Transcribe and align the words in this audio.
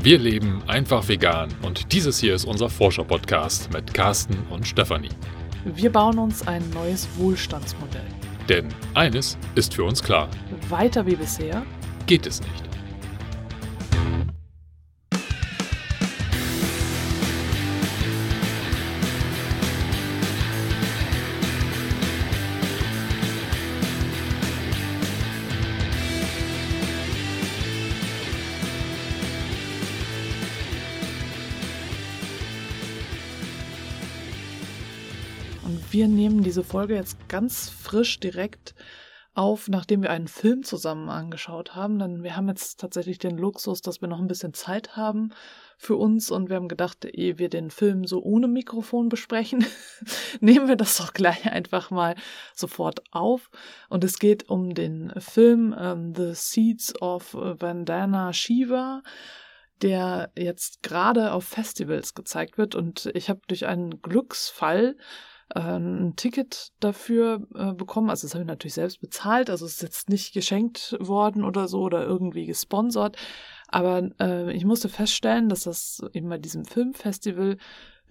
Wir 0.00 0.16
leben 0.16 0.62
einfach 0.68 1.08
vegan 1.08 1.48
und 1.62 1.92
dieses 1.92 2.20
hier 2.20 2.32
ist 2.32 2.44
unser 2.44 2.70
Forscher-Podcast 2.70 3.72
mit 3.72 3.92
Carsten 3.92 4.38
und 4.48 4.64
Stefanie. 4.64 5.08
Wir 5.64 5.90
bauen 5.90 6.18
uns 6.20 6.46
ein 6.46 6.62
neues 6.70 7.08
Wohlstandsmodell. 7.16 8.06
Denn 8.48 8.68
eines 8.94 9.36
ist 9.56 9.74
für 9.74 9.82
uns 9.82 10.00
klar. 10.00 10.28
Weiter 10.68 11.04
wie 11.04 11.16
bisher 11.16 11.64
geht 12.06 12.28
es 12.28 12.40
nicht. 12.40 12.67
Wir 35.98 36.06
nehmen 36.06 36.44
diese 36.44 36.62
Folge 36.62 36.94
jetzt 36.94 37.28
ganz 37.28 37.68
frisch 37.68 38.20
direkt 38.20 38.76
auf, 39.34 39.66
nachdem 39.66 40.02
wir 40.02 40.10
einen 40.10 40.28
Film 40.28 40.62
zusammen 40.62 41.08
angeschaut 41.08 41.74
haben. 41.74 41.98
Denn 41.98 42.22
wir 42.22 42.36
haben 42.36 42.46
jetzt 42.46 42.78
tatsächlich 42.78 43.18
den 43.18 43.36
Luxus, 43.36 43.82
dass 43.82 44.00
wir 44.00 44.06
noch 44.06 44.20
ein 44.20 44.28
bisschen 44.28 44.54
Zeit 44.54 44.94
haben 44.94 45.30
für 45.76 45.96
uns 45.96 46.30
und 46.30 46.50
wir 46.50 46.54
haben 46.54 46.68
gedacht, 46.68 47.04
ehe 47.04 47.40
wir 47.40 47.48
den 47.48 47.72
Film 47.72 48.04
so 48.04 48.22
ohne 48.22 48.46
Mikrofon 48.46 49.08
besprechen, 49.08 49.66
nehmen 50.40 50.68
wir 50.68 50.76
das 50.76 50.98
doch 50.98 51.14
gleich 51.14 51.50
einfach 51.50 51.90
mal 51.90 52.14
sofort 52.54 53.02
auf. 53.10 53.50
Und 53.88 54.04
es 54.04 54.20
geht 54.20 54.48
um 54.48 54.74
den 54.74 55.12
Film 55.18 55.74
ähm, 55.76 56.14
The 56.14 56.30
Seeds 56.32 57.02
of 57.02 57.34
Vandana 57.34 58.32
Shiva 58.32 59.02
der 59.80 60.32
jetzt 60.36 60.82
gerade 60.82 61.30
auf 61.30 61.44
Festivals 61.44 62.14
gezeigt 62.14 62.58
wird 62.58 62.74
und 62.74 63.12
ich 63.14 63.30
habe 63.30 63.42
durch 63.46 63.66
einen 63.66 64.02
Glücksfall 64.02 64.96
äh, 65.54 65.60
ein 65.60 66.14
Ticket 66.16 66.72
dafür 66.80 67.46
äh, 67.54 67.72
bekommen. 67.72 68.10
Also 68.10 68.26
das 68.26 68.34
habe 68.34 68.42
ich 68.42 68.48
natürlich 68.48 68.74
selbst 68.74 69.00
bezahlt. 69.00 69.50
Also 69.50 69.66
es 69.66 69.74
ist 69.74 69.82
jetzt 69.82 70.08
nicht 70.08 70.32
geschenkt 70.32 70.96
worden 71.00 71.44
oder 71.44 71.68
so 71.68 71.80
oder 71.82 72.04
irgendwie 72.04 72.46
gesponsert. 72.46 73.16
Aber 73.68 74.10
äh, 74.20 74.52
ich 74.52 74.64
musste 74.64 74.88
feststellen, 74.88 75.48
dass 75.48 75.64
das 75.64 76.02
eben 76.12 76.28
bei 76.28 76.38
diesem 76.38 76.64
Filmfestival 76.64 77.58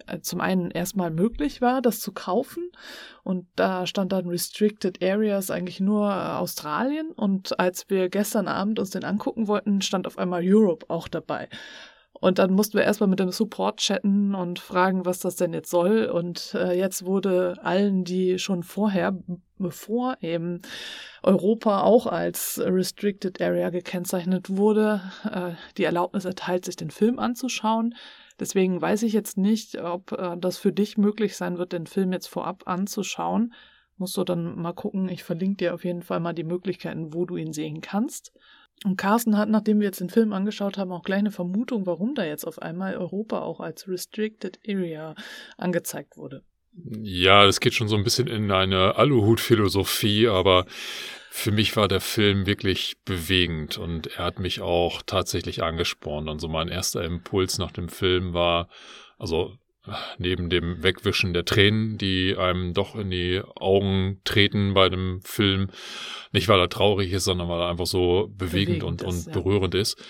äh, 0.06 0.20
zum 0.20 0.40
einen 0.40 0.70
erstmal 0.70 1.10
möglich 1.10 1.60
war, 1.60 1.82
das 1.82 2.00
zu 2.00 2.12
kaufen. 2.12 2.70
Und 3.24 3.46
da 3.56 3.86
stand 3.86 4.12
dann 4.12 4.28
Restricted 4.28 5.02
Areas 5.02 5.50
eigentlich 5.50 5.80
nur 5.80 6.08
äh, 6.08 6.12
Australien. 6.12 7.10
Und 7.10 7.58
als 7.58 7.90
wir 7.90 8.08
gestern 8.08 8.48
Abend 8.48 8.78
uns 8.78 8.90
den 8.90 9.04
angucken 9.04 9.48
wollten, 9.48 9.80
stand 9.82 10.06
auf 10.06 10.18
einmal 10.18 10.42
Europe 10.44 10.86
auch 10.88 11.08
dabei. 11.08 11.48
Und 12.20 12.38
dann 12.38 12.52
mussten 12.52 12.76
wir 12.76 12.84
erstmal 12.84 13.08
mit 13.08 13.20
dem 13.20 13.30
Support 13.30 13.78
chatten 13.78 14.34
und 14.34 14.58
fragen, 14.58 15.04
was 15.04 15.20
das 15.20 15.36
denn 15.36 15.52
jetzt 15.52 15.70
soll. 15.70 16.06
Und 16.06 16.54
äh, 16.54 16.72
jetzt 16.76 17.04
wurde 17.04 17.54
allen, 17.62 18.04
die 18.04 18.38
schon 18.38 18.64
vorher, 18.64 19.16
bevor 19.56 20.16
eben 20.20 20.62
Europa 21.22 21.82
auch 21.82 22.06
als 22.06 22.60
Restricted 22.64 23.40
Area 23.40 23.70
gekennzeichnet 23.70 24.50
wurde, 24.50 25.00
äh, 25.30 25.52
die 25.76 25.84
Erlaubnis 25.84 26.24
erteilt, 26.24 26.64
sich 26.64 26.76
den 26.76 26.90
Film 26.90 27.18
anzuschauen. 27.18 27.94
Deswegen 28.40 28.80
weiß 28.80 29.02
ich 29.04 29.12
jetzt 29.12 29.36
nicht, 29.36 29.80
ob 29.80 30.12
äh, 30.12 30.36
das 30.38 30.58
für 30.58 30.72
dich 30.72 30.98
möglich 30.98 31.36
sein 31.36 31.58
wird, 31.58 31.72
den 31.72 31.86
Film 31.86 32.12
jetzt 32.12 32.28
vorab 32.28 32.64
anzuschauen. 32.66 33.52
Musst 33.96 34.16
du 34.16 34.24
dann 34.24 34.56
mal 34.56 34.72
gucken. 34.72 35.08
Ich 35.08 35.24
verlinke 35.24 35.56
dir 35.56 35.74
auf 35.74 35.84
jeden 35.84 36.02
Fall 36.02 36.20
mal 36.20 36.32
die 36.32 36.44
Möglichkeiten, 36.44 37.14
wo 37.14 37.24
du 37.24 37.36
ihn 37.36 37.52
sehen 37.52 37.80
kannst. 37.80 38.32
Und 38.84 38.96
Carsten 38.96 39.36
hat, 39.36 39.48
nachdem 39.48 39.80
wir 39.80 39.86
jetzt 39.86 40.00
den 40.00 40.10
Film 40.10 40.32
angeschaut 40.32 40.78
haben, 40.78 40.92
auch 40.92 41.02
gleich 41.02 41.18
eine 41.18 41.32
Vermutung, 41.32 41.86
warum 41.86 42.14
da 42.14 42.24
jetzt 42.24 42.44
auf 42.44 42.62
einmal 42.62 42.96
Europa 42.96 43.40
auch 43.40 43.60
als 43.60 43.88
Restricted 43.88 44.60
Area 44.66 45.14
angezeigt 45.56 46.16
wurde. 46.16 46.44
Ja, 47.02 47.44
das 47.44 47.58
geht 47.58 47.74
schon 47.74 47.88
so 47.88 47.96
ein 47.96 48.04
bisschen 48.04 48.28
in 48.28 48.50
eine 48.52 48.96
Aluhut-Philosophie, 48.96 50.28
aber 50.28 50.66
für 51.30 51.50
mich 51.50 51.76
war 51.76 51.88
der 51.88 52.00
Film 52.00 52.46
wirklich 52.46 52.96
bewegend 53.04 53.78
und 53.78 54.06
er 54.16 54.24
hat 54.24 54.38
mich 54.38 54.60
auch 54.60 55.02
tatsächlich 55.02 55.62
angespornt. 55.62 56.28
Und 56.28 56.38
so 56.38 56.48
mein 56.48 56.68
erster 56.68 57.02
Impuls 57.04 57.58
nach 57.58 57.72
dem 57.72 57.88
Film 57.88 58.32
war, 58.32 58.68
also 59.18 59.56
neben 60.18 60.50
dem 60.50 60.82
Wegwischen 60.82 61.32
der 61.32 61.44
Tränen, 61.44 61.98
die 61.98 62.36
einem 62.36 62.74
doch 62.74 62.94
in 62.94 63.10
die 63.10 63.42
Augen 63.56 64.20
treten 64.24 64.74
bei 64.74 64.88
dem 64.88 65.20
Film. 65.22 65.68
Nicht, 66.32 66.48
weil 66.48 66.60
er 66.60 66.68
traurig 66.68 67.12
ist, 67.12 67.24
sondern 67.24 67.48
weil 67.48 67.60
er 67.60 67.68
einfach 67.68 67.86
so 67.86 68.28
bewegend, 68.34 68.80
bewegend 68.80 68.82
und, 68.84 69.02
ist, 69.02 69.26
und 69.26 69.34
ja. 69.34 69.40
berührend 69.40 69.74
ist. 69.74 70.02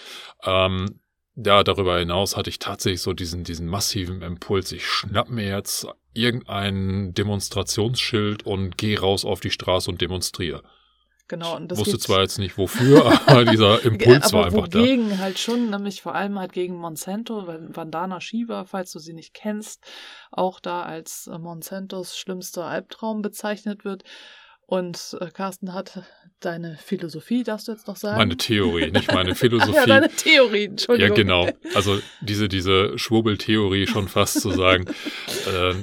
Ähm, 0.44 1.00
ja, 1.36 1.62
darüber 1.62 1.98
hinaus 1.98 2.36
hatte 2.36 2.50
ich 2.50 2.58
tatsächlich 2.58 3.00
so 3.00 3.12
diesen, 3.12 3.44
diesen 3.44 3.68
massiven 3.68 4.22
Impuls. 4.22 4.72
Ich 4.72 4.86
schnapp 4.86 5.28
mir 5.28 5.48
jetzt 5.48 5.86
irgendein 6.12 7.14
Demonstrationsschild 7.14 8.44
und 8.44 8.76
gehe 8.76 8.98
raus 8.98 9.24
auf 9.24 9.40
die 9.40 9.50
Straße 9.50 9.88
und 9.90 10.00
demonstriere. 10.00 10.62
Genau, 11.28 11.56
und 11.56 11.70
das 11.70 11.78
wusste 11.78 11.98
zwar 11.98 12.22
jetzt 12.22 12.38
nicht 12.38 12.56
wofür, 12.56 13.04
aber 13.26 13.44
dieser 13.44 13.84
Impuls 13.84 14.32
aber 14.32 14.38
war 14.38 14.46
einfach 14.46 14.68
da. 14.68 14.80
Gegen 14.80 15.18
halt 15.18 15.38
schon, 15.38 15.68
nämlich 15.68 16.00
vor 16.00 16.14
allem 16.14 16.38
halt 16.38 16.52
gegen 16.52 16.76
Monsanto, 16.76 17.46
Vandana 17.46 18.20
Shiva, 18.20 18.64
falls 18.64 18.92
du 18.92 18.98
sie 18.98 19.12
nicht 19.12 19.34
kennst, 19.34 19.84
auch 20.30 20.58
da 20.58 20.82
als 20.82 21.26
äh, 21.26 21.38
Monsantos 21.38 22.16
schlimmster 22.16 22.64
Albtraum 22.64 23.20
bezeichnet 23.20 23.84
wird. 23.84 24.04
Und 24.70 25.16
äh, 25.20 25.30
Carsten 25.30 25.72
hat 25.72 26.02
deine 26.40 26.76
Philosophie, 26.76 27.42
darfst 27.42 27.68
du 27.68 27.72
jetzt 27.72 27.86
noch 27.88 27.96
sagen? 27.96 28.18
Meine 28.18 28.36
Theorie, 28.36 28.90
nicht 28.90 29.12
meine 29.12 29.34
Philosophie. 29.34 29.76
ja, 29.76 29.86
deine 29.86 30.08
Theorie, 30.10 30.64
Entschuldigung. 30.64 31.16
Ja, 31.16 31.22
genau. 31.22 31.48
Also 31.74 32.00
diese, 32.20 32.48
diese 32.48 32.98
Schwurbeltheorie 32.98 33.86
schon 33.86 34.08
fast 34.08 34.40
zu 34.40 34.50
sagen. 34.50 34.84
äh, 35.46 35.74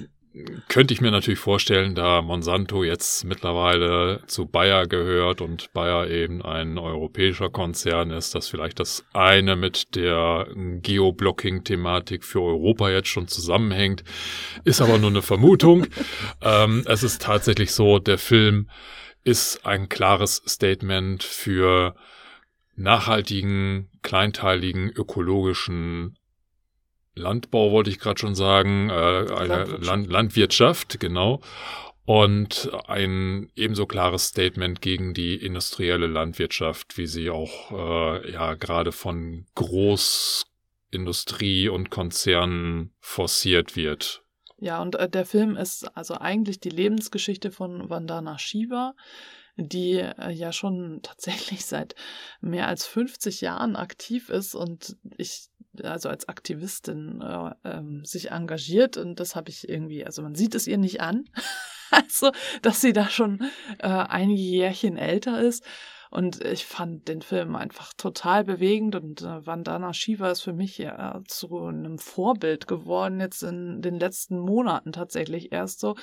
könnte 0.68 0.94
ich 0.94 1.02
mir 1.02 1.12
natürlich 1.12 1.40
vorstellen, 1.40 1.96
da 1.96 2.22
Monsanto 2.22 2.84
jetzt 2.84 3.24
mittlerweile 3.24 4.22
zu 4.28 4.46
Bayer 4.46 4.86
gehört 4.88 5.42
und 5.42 5.72
Bayer 5.74 6.10
eben 6.10 6.42
ein 6.42 6.78
europäischer 6.78 7.50
Konzern 7.50 8.12
ist, 8.12 8.36
dass 8.36 8.50
vielleicht 8.50 8.80
das 8.80 9.06
eine 9.14 9.56
mit 9.56 9.96
der 9.96 10.48
Geoblocking-Thematik 10.54 12.24
für 12.24 12.42
Europa 12.42 12.90
jetzt 12.90 13.08
schon 13.08 13.28
zusammenhängt, 13.28 14.04
ist 14.64 14.82
aber 14.82 14.98
nur 14.98 15.10
eine 15.10 15.22
Vermutung. 15.22 15.88
ähm, 16.42 16.84
es 16.86 17.04
ist 17.04 17.22
tatsächlich 17.22 17.72
so, 17.72 18.00
der 18.00 18.18
Film 18.18 18.70
ist 19.24 19.66
ein 19.66 19.90
klares 19.90 20.42
Statement 20.48 21.24
für 21.24 21.96
nachhaltigen, 22.76 23.90
kleinteiligen, 24.02 24.90
ökologischen 24.90 26.18
Landbau 27.16 27.72
wollte 27.72 27.90
ich 27.90 28.00
gerade 28.00 28.20
schon 28.20 28.36
sagen, 28.36 28.90
äh, 28.90 28.94
eine 28.94 29.30
Landwirtschaft. 29.30 29.86
Land, 29.86 30.10
Landwirtschaft, 30.10 31.00
genau. 31.00 31.40
Und 32.06 32.70
ein 32.88 33.50
ebenso 33.56 33.88
klares 33.88 34.28
Statement 34.28 34.82
gegen 34.82 35.16
die 35.16 35.36
industrielle 35.36 36.06
Landwirtschaft, 36.06 36.98
wie 36.98 37.08
sie 37.08 37.32
auch 37.32 37.72
äh, 37.72 38.32
ja 38.32 38.54
gerade 38.54 38.92
von 38.92 39.48
Großindustrie 39.56 41.70
und 41.70 41.90
Konzernen 41.90 42.94
forciert 43.00 43.76
wird. 43.76 44.22
Ja, 44.58 44.82
und 44.82 44.96
äh, 44.96 45.10
der 45.10 45.26
Film 45.26 45.58
ist 45.58 45.86
also 45.98 46.16
eigentlich 46.16 46.60
die 46.60 46.70
Lebensgeschichte 46.70 47.52
von 47.52 47.90
Vandana 47.90 48.38
Shiva, 48.38 48.94
die 49.58 49.96
äh, 49.96 50.32
ja 50.32 50.54
schon 50.54 51.00
tatsächlich 51.04 51.66
seit 51.66 51.96
mehr 52.40 52.68
als 52.68 52.86
50 52.86 53.42
Jahren 53.42 53.76
aktiv 53.76 54.30
ist 54.30 54.54
und 54.54 54.96
ich 55.18 55.50
also 55.84 56.10
als 56.10 56.28
Aktivistin 56.28 57.22
äh, 57.22 57.52
ähm, 57.64 58.06
sich 58.06 58.32
engagiert 58.32 58.98
und 58.98 59.20
das 59.20 59.36
habe 59.36 59.50
ich 59.50 59.68
irgendwie, 59.68 60.06
also 60.06 60.22
man 60.22 60.36
sieht 60.36 60.56
es 60.56 60.68
ihr 60.68 60.78
nicht 60.78 61.02
an, 61.02 61.26
also 61.92 62.32
dass 62.62 62.82
sie 62.82 62.94
da 62.94 63.10
schon 63.10 63.42
äh, 63.80 63.88
einige 63.88 64.42
Jährchen 64.42 64.98
älter 64.98 65.42
ist. 65.42 65.66
Und 66.12 66.42
ich 66.46 66.66
fand 66.66 67.10
den 67.10 67.22
Film 67.22 67.58
einfach 67.58 67.92
total 67.92 68.46
bewegend 68.46 68.96
und 68.96 69.22
äh, 69.22 69.46
Vandana 69.46 69.92
Shiva 69.92 70.32
ist 70.32 70.42
für 70.42 70.54
mich 70.54 70.78
ja 70.78 71.22
zu 71.28 71.66
einem 71.66 71.98
Vorbild 71.98 72.68
geworden, 72.68 73.20
jetzt 73.20 73.44
in 73.44 73.82
den 73.82 74.00
letzten 74.00 74.40
Monaten 74.40 74.94
tatsächlich 74.94 75.52
erst 75.52 75.82
so, 75.82 75.96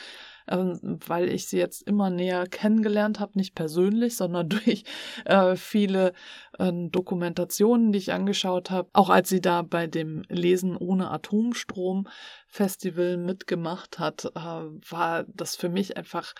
weil 0.46 1.30
ich 1.30 1.46
sie 1.46 1.58
jetzt 1.58 1.82
immer 1.82 2.10
näher 2.10 2.46
kennengelernt 2.46 3.20
habe, 3.20 3.38
nicht 3.38 3.54
persönlich, 3.54 4.16
sondern 4.16 4.48
durch 4.48 4.84
äh, 5.24 5.56
viele 5.56 6.12
äh, 6.58 6.72
Dokumentationen, 6.72 7.92
die 7.92 7.98
ich 7.98 8.12
angeschaut 8.12 8.70
habe. 8.70 8.88
Auch 8.92 9.10
als 9.10 9.28
sie 9.28 9.40
da 9.40 9.62
bei 9.62 9.86
dem 9.86 10.22
Lesen 10.28 10.76
ohne 10.76 11.10
Atomstrom 11.10 12.08
Festival 12.46 13.16
mitgemacht 13.16 13.98
hat, 13.98 14.26
äh, 14.34 14.38
war 14.38 15.24
das 15.28 15.56
für 15.56 15.68
mich 15.68 15.96
einfach 15.96 16.34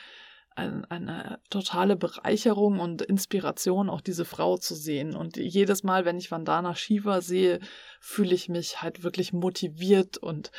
ein, 0.56 0.84
eine 0.86 1.40
totale 1.50 1.96
Bereicherung 1.96 2.78
und 2.78 3.02
Inspiration, 3.02 3.88
auch 3.88 4.00
diese 4.00 4.24
Frau 4.24 4.56
zu 4.56 4.74
sehen. 4.74 5.16
Und 5.16 5.36
jedes 5.36 5.82
Mal, 5.82 6.04
wenn 6.04 6.18
ich 6.18 6.30
Vandana 6.30 6.74
Shiva 6.74 7.20
sehe, 7.20 7.60
fühle 8.00 8.34
ich 8.34 8.48
mich 8.48 8.82
halt 8.82 9.02
wirklich 9.02 9.32
motiviert 9.32 10.18
und 10.18 10.50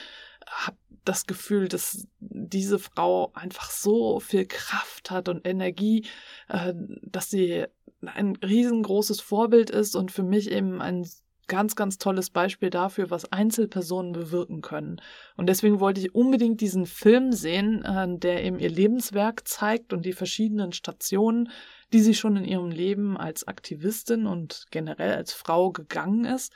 habe 0.47 0.77
das 1.05 1.25
Gefühl, 1.25 1.67
dass 1.67 2.07
diese 2.19 2.79
Frau 2.79 3.31
einfach 3.33 3.69
so 3.71 4.19
viel 4.19 4.45
Kraft 4.45 5.11
hat 5.11 5.27
und 5.27 5.45
Energie, 5.47 6.05
äh, 6.47 6.73
dass 7.01 7.29
sie 7.29 7.65
ein 8.01 8.35
riesengroßes 8.37 9.21
Vorbild 9.21 9.69
ist 9.69 9.95
und 9.95 10.11
für 10.11 10.23
mich 10.23 10.51
eben 10.51 10.81
ein 10.81 11.05
ganz, 11.47 11.75
ganz 11.75 11.97
tolles 11.97 12.29
Beispiel 12.29 12.69
dafür, 12.69 13.09
was 13.09 13.31
Einzelpersonen 13.31 14.13
bewirken 14.13 14.61
können. 14.61 15.01
Und 15.35 15.47
deswegen 15.47 15.79
wollte 15.79 15.99
ich 15.99 16.15
unbedingt 16.15 16.61
diesen 16.61 16.85
Film 16.85 17.33
sehen, 17.33 17.83
äh, 17.83 18.07
der 18.17 18.43
eben 18.43 18.59
ihr 18.59 18.69
Lebenswerk 18.69 19.47
zeigt 19.47 19.93
und 19.93 20.05
die 20.05 20.13
verschiedenen 20.13 20.71
Stationen, 20.71 21.49
die 21.91 21.99
sie 21.99 22.15
schon 22.15 22.37
in 22.37 22.45
ihrem 22.45 22.71
Leben 22.71 23.17
als 23.17 23.47
Aktivistin 23.47 24.25
und 24.25 24.65
generell 24.71 25.13
als 25.13 25.33
Frau 25.33 25.71
gegangen 25.71 26.25
ist. 26.25 26.53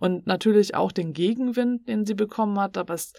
Und 0.00 0.26
natürlich 0.26 0.74
auch 0.74 0.92
den 0.92 1.12
Gegenwind, 1.12 1.88
den 1.88 2.04
sie 2.04 2.14
bekommen 2.14 2.58
hat, 2.58 2.76
aber 2.76 2.94
es 2.94 3.12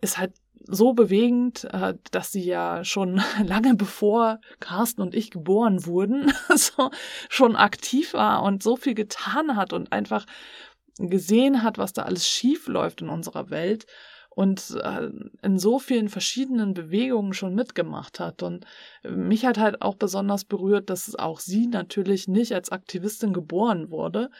ist 0.00 0.16
halt 0.16 0.32
so 0.66 0.94
bewegend, 0.94 1.64
äh, 1.72 1.94
dass 2.10 2.32
sie 2.32 2.44
ja 2.44 2.84
schon 2.84 3.20
lange 3.44 3.74
bevor 3.74 4.40
Carsten 4.60 5.02
und 5.02 5.14
ich 5.14 5.30
geboren 5.30 5.84
wurden, 5.84 6.32
so 6.54 6.90
schon 7.28 7.56
aktiv 7.56 8.14
war 8.14 8.42
und 8.42 8.62
so 8.62 8.76
viel 8.76 8.94
getan 8.94 9.56
hat 9.56 9.72
und 9.72 9.92
einfach 9.92 10.24
gesehen 10.98 11.62
hat, 11.62 11.76
was 11.76 11.92
da 11.92 12.02
alles 12.02 12.26
schief 12.26 12.68
läuft 12.68 13.02
in 13.02 13.08
unserer 13.08 13.50
Welt 13.50 13.86
und 14.30 14.76
äh, 14.82 15.10
in 15.42 15.58
so 15.58 15.78
vielen 15.78 16.08
verschiedenen 16.08 16.74
Bewegungen 16.74 17.34
schon 17.34 17.54
mitgemacht 17.54 18.20
hat. 18.20 18.42
Und 18.42 18.64
mich 19.08 19.44
hat 19.46 19.58
halt 19.58 19.82
auch 19.82 19.94
besonders 19.94 20.44
berührt, 20.44 20.90
dass 20.90 21.14
auch 21.16 21.40
sie 21.40 21.66
natürlich 21.66 22.26
nicht 22.28 22.52
als 22.52 22.70
Aktivistin 22.70 23.32
geboren 23.32 23.90
wurde, 23.90 24.30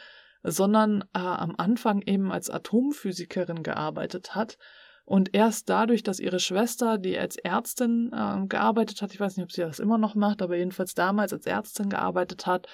sondern 0.45 1.03
äh, 1.13 1.19
am 1.19 1.55
Anfang 1.57 2.01
eben 2.01 2.31
als 2.31 2.49
Atomphysikerin 2.49 3.63
gearbeitet 3.63 4.35
hat 4.35 4.57
und 5.05 5.33
erst 5.35 5.69
dadurch, 5.69 6.01
dass 6.01 6.19
ihre 6.19 6.39
Schwester, 6.39 6.97
die 6.97 7.15
als 7.17 7.37
Ärztin 7.37 8.11
äh, 8.11 8.47
gearbeitet 8.47 9.03
hat, 9.03 9.13
ich 9.13 9.19
weiß 9.19 9.37
nicht, 9.37 9.43
ob 9.43 9.51
sie 9.51 9.61
das 9.61 9.77
immer 9.79 9.99
noch 9.99 10.15
macht, 10.15 10.41
aber 10.41 10.57
jedenfalls 10.57 10.95
damals 10.95 11.31
als 11.31 11.45
Ärztin 11.45 11.89
gearbeitet 11.89 12.47
hat, 12.47 12.67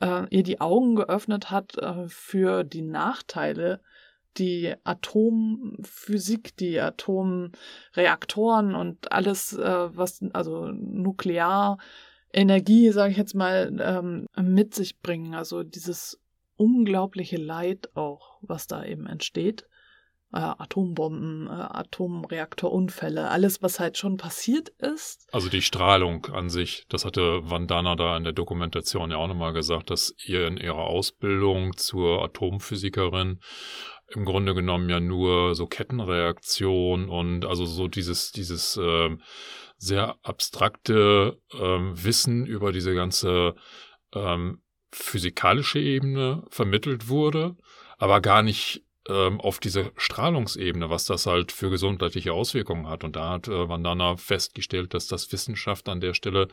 äh, 0.00 0.24
ihr 0.30 0.42
die 0.42 0.58
Augen 0.60 0.96
geöffnet 0.96 1.50
hat 1.50 1.76
äh, 1.76 2.08
für 2.08 2.64
die 2.64 2.80
Nachteile, 2.80 3.82
die 4.38 4.74
Atomphysik, 4.84 6.56
die 6.56 6.80
Atomreaktoren 6.80 8.74
und 8.74 9.12
alles, 9.12 9.52
äh, 9.52 9.96
was, 9.96 10.24
also 10.32 10.68
Nuklearenergie, 10.68 12.90
sage 12.90 13.12
ich 13.12 13.18
jetzt 13.18 13.34
mal, 13.34 13.76
ähm, 13.80 14.26
mit 14.40 14.74
sich 14.74 14.98
bringen. 15.00 15.34
Also 15.34 15.62
dieses 15.62 16.18
unglaubliche 16.56 17.36
Leid 17.36 17.90
auch, 17.94 18.38
was 18.42 18.66
da 18.66 18.84
eben 18.84 19.06
entsteht 19.06 19.66
äh, 20.32 20.38
Atombomben, 20.38 21.46
äh, 21.46 21.50
Atomreaktorunfälle, 21.50 23.28
alles, 23.30 23.62
was 23.62 23.80
halt 23.80 23.96
schon 23.96 24.16
passiert 24.16 24.68
ist. 24.68 25.28
Also 25.32 25.48
die 25.48 25.62
Strahlung 25.62 26.26
an 26.26 26.48
sich, 26.48 26.84
das 26.88 27.04
hatte 27.04 27.40
Vandana 27.48 27.96
da 27.96 28.16
in 28.16 28.24
der 28.24 28.32
Dokumentation 28.32 29.10
ja 29.10 29.16
auch 29.16 29.28
nochmal 29.28 29.52
gesagt, 29.52 29.90
dass 29.90 30.14
ihr 30.24 30.46
in 30.46 30.56
ihrer 30.56 30.84
Ausbildung 30.84 31.76
zur 31.76 32.22
Atomphysikerin 32.22 33.40
im 34.08 34.24
Grunde 34.24 34.54
genommen 34.54 34.88
ja 34.88 35.00
nur 35.00 35.54
so 35.54 35.66
Kettenreaktion 35.66 37.08
und 37.08 37.44
also 37.44 37.64
so 37.64 37.88
dieses, 37.88 38.30
dieses 38.30 38.76
äh, 38.76 39.16
sehr 39.78 40.16
abstrakte 40.22 41.38
äh, 41.52 41.58
Wissen 41.58 42.46
über 42.46 42.72
diese 42.72 42.94
ganze 42.94 43.54
ähm, 44.14 44.62
physikalische 44.92 45.78
Ebene 45.78 46.44
vermittelt 46.48 47.08
wurde, 47.08 47.56
aber 47.98 48.20
gar 48.20 48.42
nicht 48.42 48.84
ähm, 49.08 49.40
auf 49.40 49.60
diese 49.60 49.92
Strahlungsebene, 49.96 50.90
was 50.90 51.04
das 51.04 51.26
halt 51.26 51.52
für 51.52 51.70
gesundheitliche 51.70 52.32
Auswirkungen 52.32 52.88
hat. 52.88 53.04
Und 53.04 53.16
da 53.16 53.30
hat 53.30 53.48
äh, 53.48 53.68
Vandana 53.68 54.16
festgestellt, 54.16 54.94
dass 54.94 55.06
das 55.06 55.30
Wissenschaft 55.32 55.88
an 55.88 56.00
der 56.00 56.14
Stelle 56.14 56.48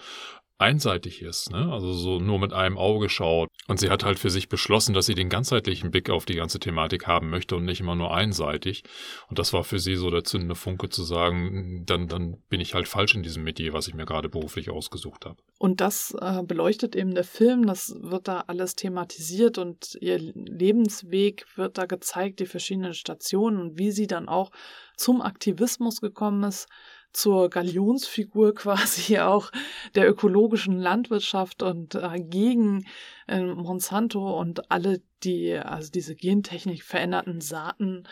einseitig 0.58 1.22
ist, 1.22 1.52
ne? 1.52 1.72
also 1.72 1.94
so 1.94 2.20
nur 2.20 2.40
mit 2.40 2.54
einem 2.54 2.78
Auge 2.78 3.10
schaut. 3.10 3.50
Und 3.68 3.80
sie 3.80 3.90
hat 3.90 4.04
halt 4.04 4.20
für 4.20 4.30
sich 4.30 4.50
beschlossen, 4.50 4.94
dass 4.94 5.06
sie 5.06 5.16
den 5.16 5.30
ganzheitlichen 5.30 5.92
Blick 5.92 6.10
auf 6.10 6.26
die 6.26 6.36
ganze 6.36 6.60
Thematik 6.60 7.08
haben 7.08 7.30
möchte 7.30 7.56
und 7.56 7.66
nicht 7.66 7.82
immer 7.82 7.96
nur 7.96 8.14
einseitig. 8.14 8.84
Und 9.30 9.40
das 9.40 9.54
war 9.54 9.64
für 9.64 9.80
sie 9.80 9.96
so 9.96 10.10
der 10.10 10.24
zündende 10.24 10.56
Funke 10.56 10.90
zu 10.90 11.04
sagen, 11.04 11.84
dann, 11.86 12.08
dann 12.08 12.38
bin 12.50 12.62
ich 12.62 12.74
halt 12.74 12.88
falsch 12.88 13.16
in 13.16 13.24
diesem 13.24 13.44
Metier, 13.44 13.74
was 13.74 13.88
ich 13.88 13.94
mir 13.94 14.06
gerade 14.06 14.30
beruflich 14.30 14.70
ausgesucht 14.70 15.26
habe. 15.26 15.38
Und 15.60 15.82
das 15.82 16.16
äh, 16.20 16.44
beleuchtet 16.44 16.96
eben 16.96 17.16
der 17.16 17.24
Film, 17.24 17.66
das 17.66 17.96
wird 18.00 18.28
da 18.28 18.42
alles 18.48 18.76
thematisiert 18.76 19.58
und 19.58 19.98
ihr 20.02 20.18
Lebensweg 20.20 21.46
wird 21.56 21.78
da 21.78 21.86
gezeigt, 21.86 22.40
die 22.40 22.46
verschiedenen 22.46 22.94
Stationen 22.94 23.60
und 23.60 23.78
wie 23.78 23.92
sie 23.92 24.08
dann 24.08 24.28
auch 24.28 24.52
zum 24.98 25.22
Aktivismus 25.22 26.02
gekommen 26.02 26.44
ist, 26.44 26.68
zur 27.14 27.50
Galionsfigur 27.50 28.54
quasi 28.56 29.20
auch 29.20 29.52
der 29.96 30.10
ökologischen 30.10 30.80
Landwirtschaft 30.80 31.64
und 31.64 31.96
äh, 31.96 32.20
gegen 32.20 32.86
äh, 33.28 33.42
Monsanto 33.42 34.40
und 34.40 34.72
alle 34.72 35.02
die, 35.24 35.56
also 35.56 35.92
diese 35.92 36.16
Gentechnik 36.16 36.84
veränderten 36.84 37.40
Saaten 37.40 38.04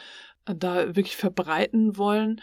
äh, 0.45 0.55
da 0.55 0.95
wirklich 0.95 1.17
verbreiten 1.17 1.97
wollen. 1.97 2.41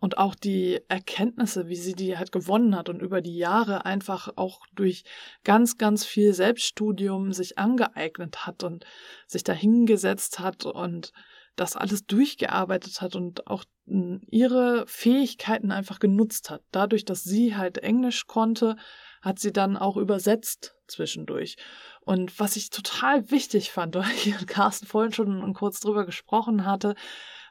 Und 0.00 0.18
auch 0.18 0.34
die 0.34 0.80
Erkenntnisse, 0.88 1.68
wie 1.68 1.76
sie 1.76 1.94
die 1.94 2.18
halt 2.18 2.30
gewonnen 2.30 2.76
hat 2.76 2.90
und 2.90 3.00
über 3.00 3.22
die 3.22 3.38
Jahre 3.38 3.86
einfach 3.86 4.28
auch 4.36 4.60
durch 4.74 5.04
ganz, 5.44 5.78
ganz 5.78 6.04
viel 6.04 6.34
Selbststudium 6.34 7.32
sich 7.32 7.56
angeeignet 7.56 8.44
hat 8.44 8.64
und 8.64 8.84
sich 9.26 9.44
dahingesetzt 9.44 10.40
hat 10.40 10.66
und 10.66 11.14
das 11.56 11.76
alles 11.76 12.06
durchgearbeitet 12.06 13.00
hat 13.00 13.16
und 13.16 13.46
auch 13.46 13.64
hm, 13.86 14.20
ihre 14.30 14.84
Fähigkeiten 14.86 15.70
einfach 15.70 15.98
genutzt 15.98 16.50
hat. 16.50 16.62
Dadurch, 16.70 17.04
dass 17.04 17.22
sie 17.22 17.56
halt 17.56 17.78
Englisch 17.78 18.26
konnte, 18.26 18.76
hat 19.22 19.38
sie 19.38 19.52
dann 19.52 19.76
auch 19.76 19.96
übersetzt 19.96 20.76
zwischendurch. 20.86 21.56
Und 22.00 22.38
was 22.38 22.56
ich 22.56 22.70
total 22.70 23.30
wichtig 23.30 23.70
fand, 23.70 23.94
weil 23.94 24.10
ich 24.10 24.38
mit 24.38 24.46
Carsten 24.46 24.86
vorhin 24.86 25.12
schon 25.12 25.54
kurz 25.54 25.80
drüber 25.80 26.04
gesprochen 26.04 26.66
hatte, 26.66 26.94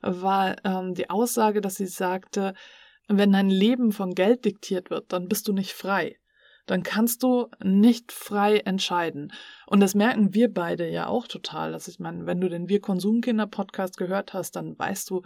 war 0.02 0.56
ähm, 0.66 0.94
die 0.94 1.10
Aussage, 1.10 1.62
dass 1.62 1.76
sie 1.76 1.88
sagte, 1.88 2.54
wenn 3.08 3.32
dein 3.32 3.50
Leben 3.50 3.92
von 3.92 4.16
Geld 4.16 4.46
diktiert 4.46 4.90
wird, 4.90 5.12
dann 5.12 5.28
bist 5.28 5.48
du 5.48 5.54
nicht 5.54 5.74
frei 5.74 6.18
dann 6.66 6.84
kannst 6.84 7.24
du 7.24 7.48
nicht 7.64 8.12
frei 8.12 8.58
entscheiden. 8.58 9.34
Und 9.68 9.80
das 9.80 9.96
merken 9.96 10.34
wir 10.34 10.54
beide 10.54 10.90
ja 10.90 11.08
auch 11.08 11.28
total. 11.28 11.72
Dass 11.72 11.88
ich 11.88 12.00
meine, 12.00 12.26
wenn 12.26 12.40
du 12.40 12.50
den 12.50 12.70
Wir 12.70 12.80
Konsumkinder 12.80 13.48
Podcast 13.48 13.98
gehört 13.98 14.34
hast, 14.34 14.56
dann 14.56 14.78
weißt 14.78 15.10
du, 15.10 15.24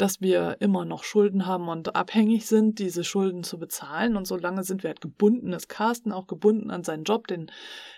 dass 0.00 0.22
wir 0.22 0.56
immer 0.60 0.86
noch 0.86 1.04
Schulden 1.04 1.44
haben 1.44 1.68
und 1.68 1.94
abhängig 1.94 2.46
sind, 2.46 2.78
diese 2.78 3.04
Schulden 3.04 3.44
zu 3.44 3.58
bezahlen. 3.58 4.16
Und 4.16 4.26
solange 4.26 4.64
sind 4.64 4.82
wir 4.82 4.88
halt 4.88 5.02
gebunden, 5.02 5.52
ist 5.52 5.68
Carsten 5.68 6.12
auch 6.12 6.26
gebunden 6.26 6.70
an 6.70 6.84
seinen 6.84 7.04
Job, 7.04 7.26
den, 7.26 7.50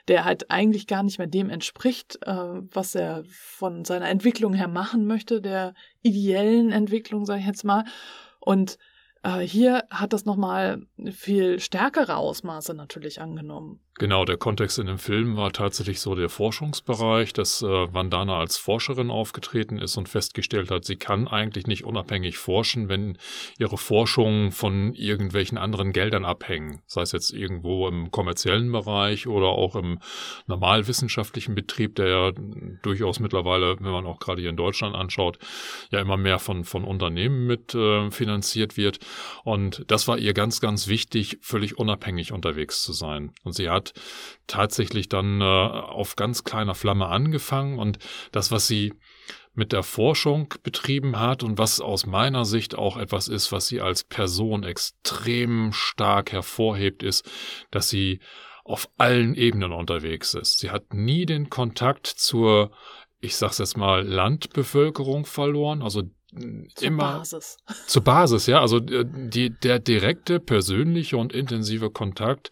der 0.08 0.24
halt 0.24 0.50
eigentlich 0.50 0.88
gar 0.88 1.04
nicht 1.04 1.18
mehr 1.18 1.28
dem 1.28 1.48
entspricht, 1.48 2.18
äh, 2.26 2.34
was 2.34 2.96
er 2.96 3.22
von 3.28 3.84
seiner 3.84 4.08
Entwicklung 4.08 4.52
her 4.52 4.66
machen 4.66 5.06
möchte, 5.06 5.40
der 5.40 5.74
ideellen 6.02 6.72
Entwicklung, 6.72 7.24
sage 7.24 7.40
ich 7.40 7.46
jetzt 7.46 7.64
mal. 7.64 7.84
Und 8.40 8.78
äh, 9.22 9.40
hier 9.40 9.84
hat 9.90 10.12
das 10.12 10.24
nochmal 10.24 10.86
viel 11.10 11.60
stärkere 11.60 12.16
Ausmaße 12.16 12.74
natürlich 12.74 13.20
angenommen. 13.20 13.80
Genau, 13.98 14.24
der 14.24 14.38
Kontext 14.38 14.78
in 14.78 14.86
dem 14.86 14.96
Film 14.98 15.36
war 15.36 15.52
tatsächlich 15.52 16.00
so 16.00 16.14
der 16.14 16.30
Forschungsbereich, 16.30 17.34
dass 17.34 17.60
äh, 17.60 17.66
Vandana 17.66 18.38
als 18.38 18.56
Forscherin 18.56 19.10
aufgetreten 19.10 19.78
ist 19.78 19.98
und 19.98 20.08
festgestellt 20.08 20.70
hat, 20.70 20.86
sie 20.86 20.96
kann 20.96 21.28
eigentlich 21.28 21.66
nicht 21.66 21.84
unabhängig 21.84 22.38
forschen, 22.38 22.88
wenn 22.88 23.18
ihre 23.58 23.76
Forschungen 23.76 24.50
von 24.50 24.94
irgendwelchen 24.94 25.58
anderen 25.58 25.92
Geldern 25.92 26.24
abhängen. 26.24 26.80
Sei 26.86 27.02
es 27.02 27.12
jetzt 27.12 27.32
irgendwo 27.32 27.86
im 27.86 28.10
kommerziellen 28.10 28.72
Bereich 28.72 29.26
oder 29.26 29.48
auch 29.48 29.76
im 29.76 29.98
normalwissenschaftlichen 30.46 31.54
Betrieb, 31.54 31.94
der 31.96 32.08
ja 32.08 32.32
durchaus 32.82 33.20
mittlerweile, 33.20 33.76
wenn 33.78 33.92
man 33.92 34.06
auch 34.06 34.20
gerade 34.20 34.40
hier 34.40 34.50
in 34.50 34.56
Deutschland 34.56 34.96
anschaut, 34.96 35.38
ja 35.90 36.00
immer 36.00 36.16
mehr 36.16 36.38
von, 36.38 36.64
von 36.64 36.84
Unternehmen 36.84 37.46
mit 37.46 37.74
äh, 37.74 38.10
finanziert 38.10 38.78
wird. 38.78 39.00
Und 39.44 39.84
das 39.88 40.08
war 40.08 40.16
ihr 40.16 40.32
ganz, 40.32 40.60
ganz 40.60 40.88
wichtig, 40.88 41.38
völlig 41.42 41.78
unabhängig 41.78 42.32
unterwegs 42.32 42.82
zu 42.82 42.94
sein. 42.94 43.32
Und 43.44 43.52
sie 43.52 43.68
hat 43.68 43.81
tatsächlich 44.46 45.08
dann 45.08 45.40
äh, 45.40 45.44
auf 45.44 46.16
ganz 46.16 46.44
kleiner 46.44 46.74
Flamme 46.74 47.06
angefangen 47.06 47.78
und 47.78 47.98
das, 48.30 48.50
was 48.50 48.66
sie 48.66 48.92
mit 49.54 49.72
der 49.72 49.82
Forschung 49.82 50.54
betrieben 50.62 51.18
hat 51.18 51.42
und 51.42 51.58
was 51.58 51.80
aus 51.80 52.06
meiner 52.06 52.44
Sicht 52.44 52.74
auch 52.74 52.96
etwas 52.96 53.28
ist, 53.28 53.52
was 53.52 53.66
sie 53.66 53.80
als 53.80 54.04
Person 54.04 54.62
extrem 54.62 55.72
stark 55.72 56.32
hervorhebt, 56.32 57.02
ist, 57.02 57.30
dass 57.70 57.88
sie 57.88 58.20
auf 58.64 58.88
allen 58.96 59.34
Ebenen 59.34 59.72
unterwegs 59.72 60.34
ist. 60.34 60.58
Sie 60.58 60.70
hat 60.70 60.94
nie 60.94 61.26
den 61.26 61.50
Kontakt 61.50 62.06
zur, 62.06 62.70
ich 63.20 63.36
sag's 63.36 63.58
jetzt 63.58 63.76
mal, 63.76 64.02
Landbevölkerung 64.06 65.26
verloren, 65.26 65.82
also 65.82 66.02
zur 66.74 66.88
immer 66.88 67.18
Basis. 67.18 67.58
zur 67.86 68.02
Basis, 68.02 68.46
ja, 68.46 68.60
also 68.60 68.78
äh, 68.78 69.04
die, 69.06 69.50
der 69.50 69.78
direkte, 69.78 70.40
persönliche 70.40 71.16
und 71.16 71.32
intensive 71.32 71.90
Kontakt 71.90 72.50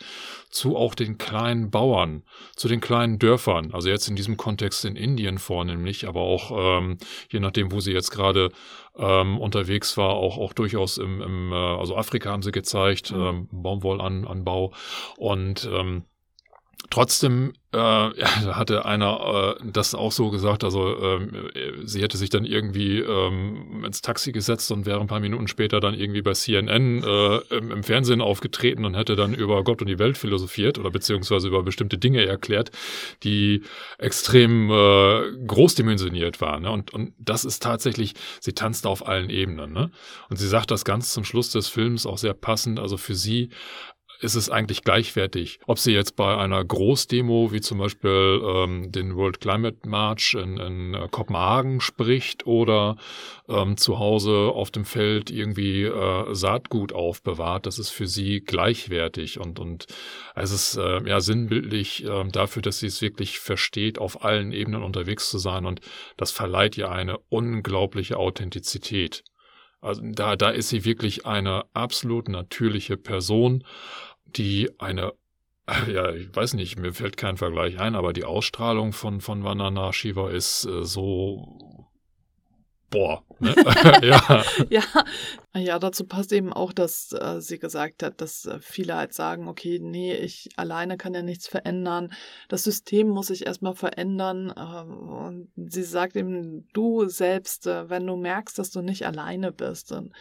zu 0.51 0.77
auch 0.77 0.95
den 0.95 1.17
kleinen 1.17 1.71
Bauern, 1.71 2.23
zu 2.57 2.69
den 2.69 2.81
kleinen 2.81 3.19
Dörfern, 3.19 3.73
also 3.73 3.89
jetzt 3.89 4.09
in 4.09 4.17
diesem 4.17 4.37
Kontext 4.37 4.85
in 4.85 4.97
Indien 4.97 5.39
vornehmlich, 5.39 6.07
aber 6.07 6.21
auch 6.21 6.79
ähm, 6.79 6.99
je 7.31 7.41
nachdem, 7.41 7.73
wo 7.73 7.81
sie 7.81 7.93
jetzt 7.93 8.11
gerade 8.11 8.51
ähm, 8.97 9.39
unterwegs 9.39 9.97
war, 9.97 10.11
auch, 10.11 10.37
auch 10.37 10.53
durchaus 10.53 10.99
im, 10.99 11.23
im 11.23 11.53
äh, 11.53 11.55
also 11.55 11.97
Afrika 11.97 12.31
haben 12.31 12.43
sie 12.43 12.53
gezeigt, 12.53 13.13
mhm. 13.13 13.21
ähm, 13.23 13.49
Baumwollanbau 13.51 14.73
und 15.17 15.69
ähm, 15.73 16.05
Trotzdem 16.89 17.53
äh, 17.73 17.79
hatte 17.79 18.85
einer 18.85 19.57
äh, 19.61 19.65
das 19.71 19.95
auch 19.95 20.13
so 20.13 20.31
gesagt, 20.31 20.65
also 20.65 21.01
ähm, 21.01 21.51
sie 21.85 22.03
hätte 22.03 22.17
sich 22.17 22.31
dann 22.31 22.45
irgendwie 22.45 22.99
ähm, 22.99 23.85
ins 23.85 24.01
Taxi 24.01 24.33
gesetzt 24.33 24.73
und 24.73 24.87
wäre 24.87 25.01
ein 25.01 25.07
paar 25.07 25.21
Minuten 25.21 25.47
später 25.47 25.79
dann 25.79 25.95
irgendwie 25.95 26.23
bei 26.23 26.33
CNN 26.33 27.05
äh, 27.05 27.37
im, 27.57 27.71
im, 27.71 27.83
Fernsehen 27.83 28.21
aufgetreten 28.21 28.85
und 28.85 28.97
hätte 28.97 29.15
dann 29.15 29.35
über 29.35 29.63
Gott 29.63 29.83
und 29.83 29.89
die 29.89 29.99
Welt 29.99 30.19
philosophiert 30.19 30.79
oder 30.79 30.91
beziehungsweise 30.91 31.49
über 31.49 31.63
bestimmte 31.63 31.99
Dinge 31.99 32.25
erklärt, 32.25 32.71
die 33.23 33.63
extrem 33.99 34.71
äh, 34.71 35.47
großdimensioniert 35.47 36.41
waren. 36.41 36.63
Ne? 36.63 36.73
Und, 36.73 36.93
und 36.93 37.13
das 37.19 37.45
ist 37.45 37.63
tatsächlich, 37.63 38.15
sie 38.41 38.53
tanzt 38.53 38.87
auf 38.87 39.07
allen 39.07 39.31
Ebenen. 39.31 39.73
Ne? 39.73 39.91
Und 40.29 40.39
sie 40.39 40.49
sagt 40.49 40.71
das 40.71 40.85
ganz 40.85 41.13
zum 41.13 41.25
Schluss 41.25 41.51
des 41.51 41.69
Films 41.69 42.07
auch 42.07 42.19
sehr 42.19 42.35
passend, 42.35 42.81
also 42.81 42.97
für 42.97 43.15
sie 43.15 43.51
ist 44.21 44.35
es 44.35 44.51
eigentlich 44.51 44.85
gleichwertig. 44.85 45.61
Ob 45.67 45.79
sie 45.79 45.93
jetzt 45.93 46.15
bei 46.15 46.37
einer 46.37 46.63
Großdemo 46.65 47.53
wie 47.53 47.61
zum 47.61 47.79
Beispiel 47.79 48.43
ähm, 48.45 48.93
den 48.93 49.17
World 49.17 49.41
Climate 49.41 49.89
March 49.89 50.35
in, 50.35 50.59
in 50.59 50.95
äh, 50.95 51.09
Kopenhagen 51.11 51.81
spricht 51.81 52.47
oder 52.47 52.97
ähm, 53.49 53.77
zu 53.77 53.99
Hause 53.99 54.53
auf 54.55 54.71
dem 54.71 54.85
Feld 54.85 55.31
irgendwie 55.31 55.85
äh, 55.85 56.35
Saatgut 56.35 56.93
aufbewahrt, 56.93 57.67
das 57.67 57.79
ist 57.79 57.91
für 57.91 58.07
sie 58.07 58.41
gleichwertig 58.41 59.41
und, 59.41 59.59
und 59.59 59.87
es 60.35 60.51
ist 60.51 60.77
äh, 60.77 61.03
ja 61.09 61.21
sinnbildlich 61.21 62.05
äh, 62.05 62.25
dafür, 62.31 62.63
dass 62.63 62.79
sie 62.79 62.87
es 62.87 63.01
wirklich 63.01 63.39
versteht, 63.39 63.99
auf 63.99 64.25
allen 64.25 64.53
Ebenen 64.53 64.83
unterwegs 64.83 65.31
zu 65.31 65.39
sein 65.39 65.65
und 65.65 65.81
das 66.17 66.31
verleiht 66.31 66.77
ihr 66.77 66.91
eine 66.91 67.19
unglaubliche 67.31 68.19
Authentizität. 68.19 69.25
Also 69.81 70.03
da, 70.05 70.37
da 70.37 70.51
ist 70.51 70.69
sie 70.69 70.85
wirklich 70.85 71.25
eine 71.25 71.65
absolut 71.73 72.29
natürliche 72.29 72.99
Person 72.99 73.65
die 74.37 74.71
eine, 74.79 75.13
ja, 75.93 76.13
ich 76.13 76.35
weiß 76.35 76.55
nicht, 76.55 76.79
mir 76.79 76.93
fällt 76.93 77.17
kein 77.17 77.37
Vergleich 77.37 77.79
ein, 77.79 77.95
aber 77.95 78.13
die 78.13 78.25
Ausstrahlung 78.25 78.93
von, 78.93 79.21
von 79.21 79.45
Vandana 79.45 79.93
Shiva 79.93 80.31
ist 80.31 80.67
äh, 80.67 80.85
so 80.85 81.89
boah. 82.91 83.23
Ne? 83.39 83.55
ja. 84.03 84.45
ja. 84.69 84.83
Ja, 85.53 85.81
dazu 85.81 86.07
passt 86.07 86.33
eben 86.33 86.53
auch, 86.53 86.73
dass 86.73 87.13
äh, 87.13 87.41
sie 87.41 87.59
gesagt 87.59 88.05
hat, 88.05 88.21
dass 88.21 88.47
äh, 88.47 88.59
viele 88.61 88.95
halt 88.95 89.15
sagen, 89.15 89.49
okay, 89.49 89.81
nee, 89.81 90.15
ich 90.15 90.49
alleine 90.57 90.97
kann 90.97 91.15
ja 91.15 91.23
nichts 91.23 91.49
verändern. 91.49 92.13
Das 92.49 92.63
System 92.63 93.09
muss 93.09 93.29
sich 93.29 93.47
erstmal 93.47 93.75
verändern. 93.75 94.53
Äh, 94.57 94.83
und 94.85 95.51
sie 95.57 95.83
sagt 95.83 96.15
eben, 96.15 96.69
du 96.73 97.09
selbst, 97.09 97.67
äh, 97.67 97.91
wenn 97.91 98.07
du 98.07 98.17
merkst, 98.17 98.59
dass 98.59 98.71
du 98.71 98.81
nicht 98.81 99.07
alleine 99.07 99.51
bist, 99.51 99.91
dann 99.91 100.13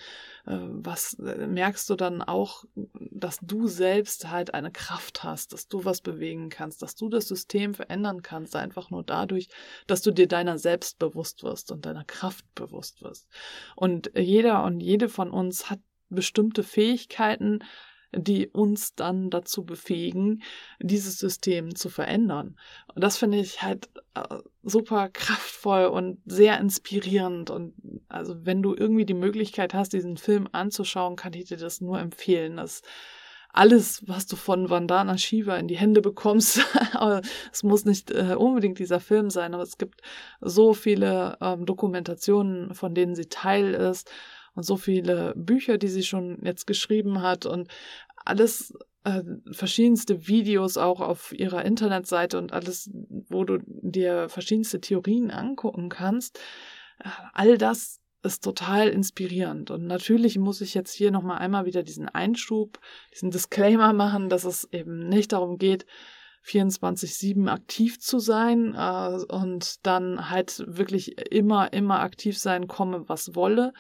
was 0.58 1.14
äh, 1.20 1.48
merkst 1.48 1.90
du 1.90 1.96
dann 1.96 2.22
auch, 2.22 2.66
dass 3.12 3.38
du 3.42 3.68
selbst 3.68 4.30
halt 4.30 4.54
eine 4.54 4.72
Kraft 4.72 5.24
hast, 5.24 5.54
dass 5.54 5.68
du 5.68 5.86
was 5.86 6.02
bewegen 6.02 6.50
kannst, 6.50 6.82
dass 6.82 6.96
du 6.96 7.08
das 7.08 7.28
System 7.28 7.74
verändern 7.74 8.22
kannst, 8.24 8.56
einfach 8.56 8.90
nur 8.90 9.04
dadurch, 9.04 9.48
dass 9.86 10.02
du 10.02 10.12
dir 10.12 10.28
deiner 10.28 10.58
selbst 10.58 10.98
bewusst 10.98 11.44
wirst 11.44 11.72
und 11.72 11.86
deiner 11.86 12.06
Kraft 12.06 12.46
bewusst 12.56 13.04
wirst. 13.04 13.28
Und 13.76 14.12
jeder 14.16 14.64
und 14.64 14.80
jede 14.80 15.08
von 15.08 15.30
uns 15.30 15.70
hat 15.70 15.80
bestimmte 16.10 16.64
Fähigkeiten, 16.64 17.60
die 18.12 18.48
uns 18.48 18.96
dann 18.96 19.30
dazu 19.30 19.64
befähigen, 19.66 20.42
dieses 20.80 21.20
System 21.20 21.76
zu 21.76 21.90
verändern. 21.90 22.58
Und 22.94 23.04
das 23.04 23.18
finde 23.18 23.40
ich 23.40 23.62
halt 23.62 23.90
äh, 24.16 24.38
super 24.64 25.10
kraftvoll 25.10 25.86
und 25.86 26.20
sehr 26.26 26.60
inspirierend. 26.60 27.50
Und 27.50 27.74
also 28.08 28.36
wenn 28.46 28.62
du 28.62 28.76
irgendwie 28.76 29.06
die 29.06 29.14
Möglichkeit 29.14 29.74
hast, 29.74 29.94
diesen 29.94 30.18
Film 30.18 30.48
anzuschauen, 30.52 31.16
kann 31.16 31.34
ich 31.34 31.46
dir 31.46 31.58
das 31.58 31.82
nur 31.82 32.00
empfehlen. 32.00 32.58
Das 32.58 32.82
alles, 33.52 34.08
was 34.08 34.28
du 34.28 34.36
von 34.36 34.70
Vandana 34.70 35.18
Shiva 35.18 35.58
in 35.58 35.68
die 35.68 35.78
Hände 35.78 36.02
bekommst. 36.02 36.62
es 37.52 37.64
muss 37.64 37.86
nicht 37.86 38.12
äh, 38.12 38.36
unbedingt 38.38 38.80
dieser 38.80 39.00
Film 39.00 39.30
sein, 39.30 39.54
aber 39.54 39.64
es 39.64 39.78
gibt 39.78 40.02
so 40.40 40.74
viele 40.74 41.38
ähm, 41.42 41.66
Dokumentationen, 41.66 42.74
von 42.76 42.94
denen 42.94 43.16
sie 43.16 43.26
Teil 43.26 43.74
ist 43.74 44.12
so 44.64 44.78
viele 44.78 45.34
Bücher, 45.36 45.78
die 45.78 45.88
sie 45.88 46.04
schon 46.04 46.40
jetzt 46.44 46.68
geschrieben 46.68 47.22
hat 47.22 47.46
und 47.46 47.70
alles 48.26 48.74
äh, 49.04 49.24
verschiedenste 49.52 50.28
Videos 50.28 50.78
auch 50.78 51.02
auf 51.02 51.32
ihrer 51.32 51.66
Internetseite 51.66 52.38
und 52.38 52.54
alles, 52.54 52.90
wo 53.30 53.44
du 53.44 53.60
dir 53.66 54.30
verschiedenste 54.30 54.82
Theorien 54.82 55.32
angucken 55.32 55.90
kannst. 55.90 56.40
Äh, 57.00 57.10
all 57.34 57.58
das 57.58 58.00
ist 58.22 58.44
total 58.44 58.90
inspirierend. 58.90 59.72
Und 59.72 59.88
natürlich 59.88 60.38
muss 60.38 60.62
ich 60.62 60.74
jetzt 60.74 60.94
hier 60.94 61.12
nochmal 61.12 61.38
einmal 61.38 61.66
wieder 61.66 61.84
diesen 61.84 62.10
Einschub, 62.10 62.80
diesen 63.14 63.32
Disclaimer 63.32 63.94
machen, 63.94 64.30
dass 64.30 64.44
es 64.44 64.68
eben 64.72 65.08
nicht 65.08 65.32
darum 65.32 65.58
geht, 65.58 65.86
24-7 66.46 67.50
aktiv 67.50 68.00
zu 68.00 68.20
sein 68.20 68.74
äh, 68.76 69.24
und 69.34 69.86
dann 69.86 70.30
halt 70.30 70.64
wirklich 70.68 71.18
immer, 71.32 71.72
immer 71.74 72.00
aktiv 72.02 72.38
sein, 72.38 72.68
komme, 72.68 73.08
was 73.08 73.36
wolle, 73.36 73.74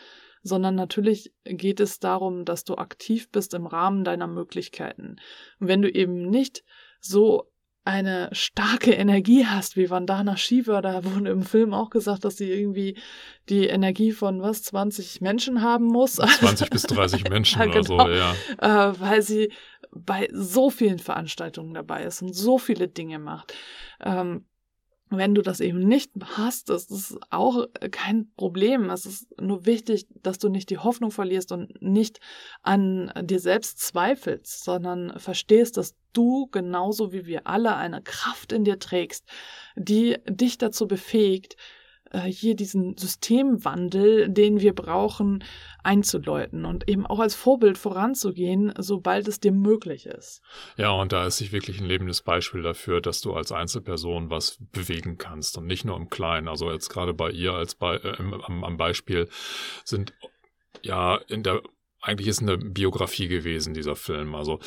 sondern 0.44 0.76
natürlich 0.76 1.34
geht 1.44 1.80
es 1.80 2.00
darum, 2.00 2.46
dass 2.46 2.64
du 2.64 2.76
aktiv 2.76 3.30
bist 3.32 3.54
im 3.54 3.66
Rahmen 3.66 4.04
deiner 4.04 4.28
Möglichkeiten. 4.28 5.18
Und 5.60 5.68
wenn 5.68 5.82
du 5.82 5.90
eben 5.92 6.30
nicht 6.30 6.64
so 7.00 7.50
eine 7.86 8.30
starke 8.34 8.92
Energie 8.92 9.46
hast, 9.48 9.76
wie 9.76 9.90
Vandana 9.90 10.38
Shiva, 10.38 10.82
da 10.82 11.04
wurde 11.04 11.32
im 11.32 11.42
Film 11.42 11.74
auch 11.74 11.90
gesagt, 11.90 12.24
dass 12.24 12.38
sie 12.38 12.52
irgendwie 12.52 12.98
die 13.48 13.68
Energie 13.68 14.12
von 14.12 14.42
was, 14.42 14.64
20 14.64 15.22
Menschen 15.22 15.62
haben 15.64 15.86
muss. 15.86 16.16
20 16.40 16.70
bis 16.70 16.84
30 16.84 17.30
Menschen 17.30 17.60
ja, 17.60 17.66
genau, 17.66 17.96
oder 17.96 18.06
so, 18.06 18.10
ja. 18.62 18.90
Äh, 18.92 19.00
weil 19.00 19.22
sie 19.22 19.52
bei 19.92 20.28
so 20.32 20.70
vielen 20.70 21.00
Veranstaltungen 21.00 21.74
dabei 21.74 22.04
ist 22.04 22.22
und 22.22 22.34
so 22.34 22.60
viele 22.60 22.88
Dinge 22.88 23.18
macht. 23.18 23.56
Ähm, 24.02 24.46
wenn 25.10 25.34
du 25.34 25.42
das 25.42 25.60
eben 25.60 25.80
nicht 25.80 26.12
hast, 26.38 26.70
ist 26.70 26.92
es 26.92 27.18
auch 27.32 27.66
kein 27.92 28.32
Problem. 28.36 28.90
Es 28.90 29.06
ist 29.06 29.28
nur 29.42 29.66
wichtig, 29.66 30.08
dass 30.22 30.38
du 30.38 30.50
nicht 30.50 30.70
die 30.70 30.78
Hoffnung 30.78 31.12
verlierst 31.12 31.52
und 31.52 31.82
nicht 31.82 32.20
an 32.62 33.12
dir 33.24 33.40
selbst 33.40 33.80
zweifelst, 33.80 34.64
sondern 34.64 35.18
verstehst, 35.20 35.78
dass 35.78 35.96
du 36.14 36.48
genauso 36.48 37.12
wie 37.12 37.26
wir 37.26 37.48
alle 37.48 37.76
eine 37.76 38.02
Kraft 38.02 38.52
in 38.52 38.64
dir 38.64 38.80
trägst, 38.80 39.26
die 39.76 40.18
dich 40.28 40.58
dazu 40.58 40.88
befähigt, 40.88 41.56
äh, 42.12 42.22
hier 42.22 42.56
diesen 42.56 42.98
Systemwandel, 42.98 44.30
den 44.30 44.60
wir 44.60 44.74
brauchen, 44.74 45.44
einzuläuten 45.84 46.66
und 46.66 46.90
eben 46.90 47.06
auch 47.06 47.20
als 47.20 47.36
Vorbild 47.36 47.78
voranzugehen, 47.78 48.74
sobald 48.78 49.28
es 49.28 49.40
dir 49.40 49.52
möglich 49.52 50.06
ist. 50.06 50.42
Ja, 50.78 50.92
und 50.92 51.12
da 51.12 51.26
ist 51.26 51.38
sich 51.38 51.52
wirklich 51.52 51.80
ein 51.80 51.86
lebendes 51.86 52.22
Beispiel 52.22 52.62
dafür, 52.62 53.02
dass 53.02 53.22
du 53.22 53.34
als 53.34 53.52
Einzelperson 53.52 54.30
was 54.30 54.58
bewegen 54.72 55.18
kannst 55.18 55.58
und 55.58 55.68
nicht 55.68 55.86
nur 55.86 55.98
im 55.98 56.10
Kleinen. 56.10 56.48
Also 56.48 56.72
jetzt 56.72 56.90
gerade 56.90 57.14
bei 57.14 57.30
ihr 57.32 57.54
als 57.54 57.76
bei, 57.76 57.96
äh, 57.96 58.16
am, 58.18 58.64
am 58.64 58.78
Beispiel 58.78 59.30
sind 59.84 60.14
ja 60.82 61.18
in 61.28 61.44
der 61.44 61.62
eigentlich 62.02 62.28
ist 62.28 62.42
eine 62.42 62.58
Biografie 62.58 63.28
gewesen, 63.28 63.74
dieser 63.74 63.96
Film. 63.96 64.36
Also 64.36 64.60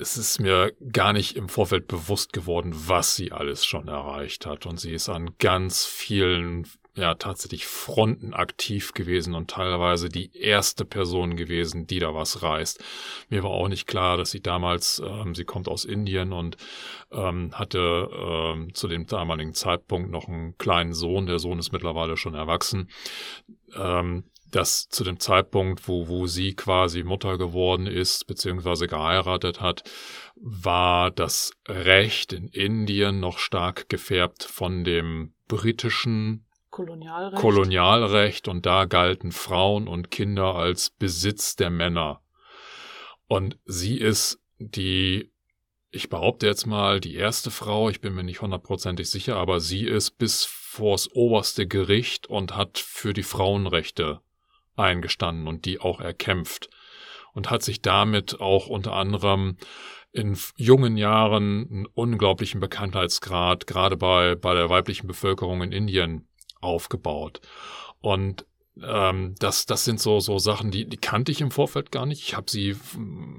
es 0.00 0.16
ist 0.16 0.40
mir 0.40 0.72
gar 0.92 1.12
nicht 1.12 1.36
im 1.36 1.48
Vorfeld 1.48 1.86
bewusst 1.86 2.32
geworden, 2.32 2.72
was 2.74 3.16
sie 3.16 3.32
alles 3.32 3.64
schon 3.64 3.88
erreicht 3.88 4.46
hat. 4.46 4.66
Und 4.66 4.80
sie 4.80 4.92
ist 4.92 5.08
an 5.08 5.30
ganz 5.38 5.84
vielen, 5.84 6.66
ja, 6.94 7.14
tatsächlich 7.14 7.66
Fronten 7.66 8.32
aktiv 8.32 8.94
gewesen 8.94 9.34
und 9.34 9.50
teilweise 9.50 10.08
die 10.08 10.34
erste 10.36 10.84
Person 10.84 11.36
gewesen, 11.36 11.86
die 11.86 11.98
da 11.98 12.14
was 12.14 12.42
reißt. 12.42 12.82
Mir 13.28 13.42
war 13.42 13.50
auch 13.50 13.68
nicht 13.68 13.86
klar, 13.86 14.16
dass 14.16 14.30
sie 14.30 14.40
damals, 14.40 15.02
ähm, 15.04 15.34
sie 15.34 15.44
kommt 15.44 15.68
aus 15.68 15.84
Indien 15.84 16.32
und 16.32 16.56
ähm, 17.12 17.50
hatte 17.52 18.08
ähm, 18.12 18.74
zu 18.74 18.88
dem 18.88 19.06
damaligen 19.06 19.54
Zeitpunkt 19.54 20.10
noch 20.10 20.28
einen 20.28 20.56
kleinen 20.56 20.94
Sohn. 20.94 21.26
Der 21.26 21.38
Sohn 21.38 21.58
ist 21.58 21.72
mittlerweile 21.72 22.16
schon 22.16 22.34
erwachsen. 22.34 22.88
Ähm, 23.76 24.24
dass 24.50 24.88
zu 24.88 25.04
dem 25.04 25.20
Zeitpunkt, 25.20 25.88
wo, 25.88 26.08
wo 26.08 26.26
sie 26.26 26.54
quasi 26.54 27.02
Mutter 27.02 27.38
geworden 27.38 27.86
ist, 27.86 28.26
beziehungsweise 28.26 28.86
geheiratet 28.86 29.60
hat, 29.60 29.84
war 30.36 31.10
das 31.10 31.52
Recht 31.68 32.32
in 32.32 32.48
Indien 32.48 33.20
noch 33.20 33.38
stark 33.38 33.88
gefärbt 33.88 34.44
von 34.44 34.84
dem 34.84 35.34
britischen 35.48 36.46
Kolonialrecht. 36.70 37.36
Kolonialrecht 37.36 38.48
und 38.48 38.64
da 38.64 38.84
galten 38.84 39.32
Frauen 39.32 39.88
und 39.88 40.10
Kinder 40.10 40.54
als 40.54 40.90
Besitz 40.90 41.56
der 41.56 41.70
Männer. 41.70 42.22
Und 43.26 43.58
sie 43.64 43.98
ist 43.98 44.40
die, 44.58 45.32
ich 45.90 46.08
behaupte 46.08 46.46
jetzt 46.46 46.66
mal, 46.66 47.00
die 47.00 47.16
erste 47.16 47.50
Frau, 47.50 47.88
ich 47.90 48.00
bin 48.00 48.14
mir 48.14 48.22
nicht 48.22 48.40
hundertprozentig 48.40 49.10
sicher, 49.10 49.36
aber 49.36 49.60
sie 49.60 49.84
ist 49.84 50.12
bis 50.12 50.44
vors 50.44 51.10
oberste 51.12 51.66
Gericht 51.66 52.28
und 52.28 52.56
hat 52.56 52.78
für 52.78 53.12
die 53.12 53.24
Frauenrechte 53.24 54.20
eingestanden 54.80 55.46
und 55.46 55.64
die 55.64 55.80
auch 55.80 56.00
erkämpft 56.00 56.70
und 57.32 57.50
hat 57.50 57.62
sich 57.62 57.82
damit 57.82 58.40
auch 58.40 58.66
unter 58.66 58.94
anderem 58.94 59.56
in 60.12 60.36
jungen 60.56 60.96
Jahren 60.96 61.68
einen 61.70 61.86
unglaublichen 61.86 62.60
Bekanntheitsgrad 62.60 63.66
gerade 63.66 63.96
bei, 63.96 64.34
bei 64.34 64.54
der 64.54 64.68
weiblichen 64.68 65.06
Bevölkerung 65.06 65.62
in 65.62 65.72
Indien 65.72 66.28
aufgebaut. 66.60 67.40
Und 68.00 68.44
ähm, 68.82 69.34
das, 69.38 69.66
das 69.66 69.84
sind 69.84 70.00
so, 70.00 70.20
so 70.20 70.38
Sachen, 70.38 70.70
die, 70.70 70.86
die 70.88 70.96
kannte 70.96 71.30
ich 71.30 71.40
im 71.40 71.50
Vorfeld 71.50 71.92
gar 71.92 72.06
nicht. 72.06 72.22
Ich 72.22 72.36
habe 72.36 72.50
sie 72.50 72.76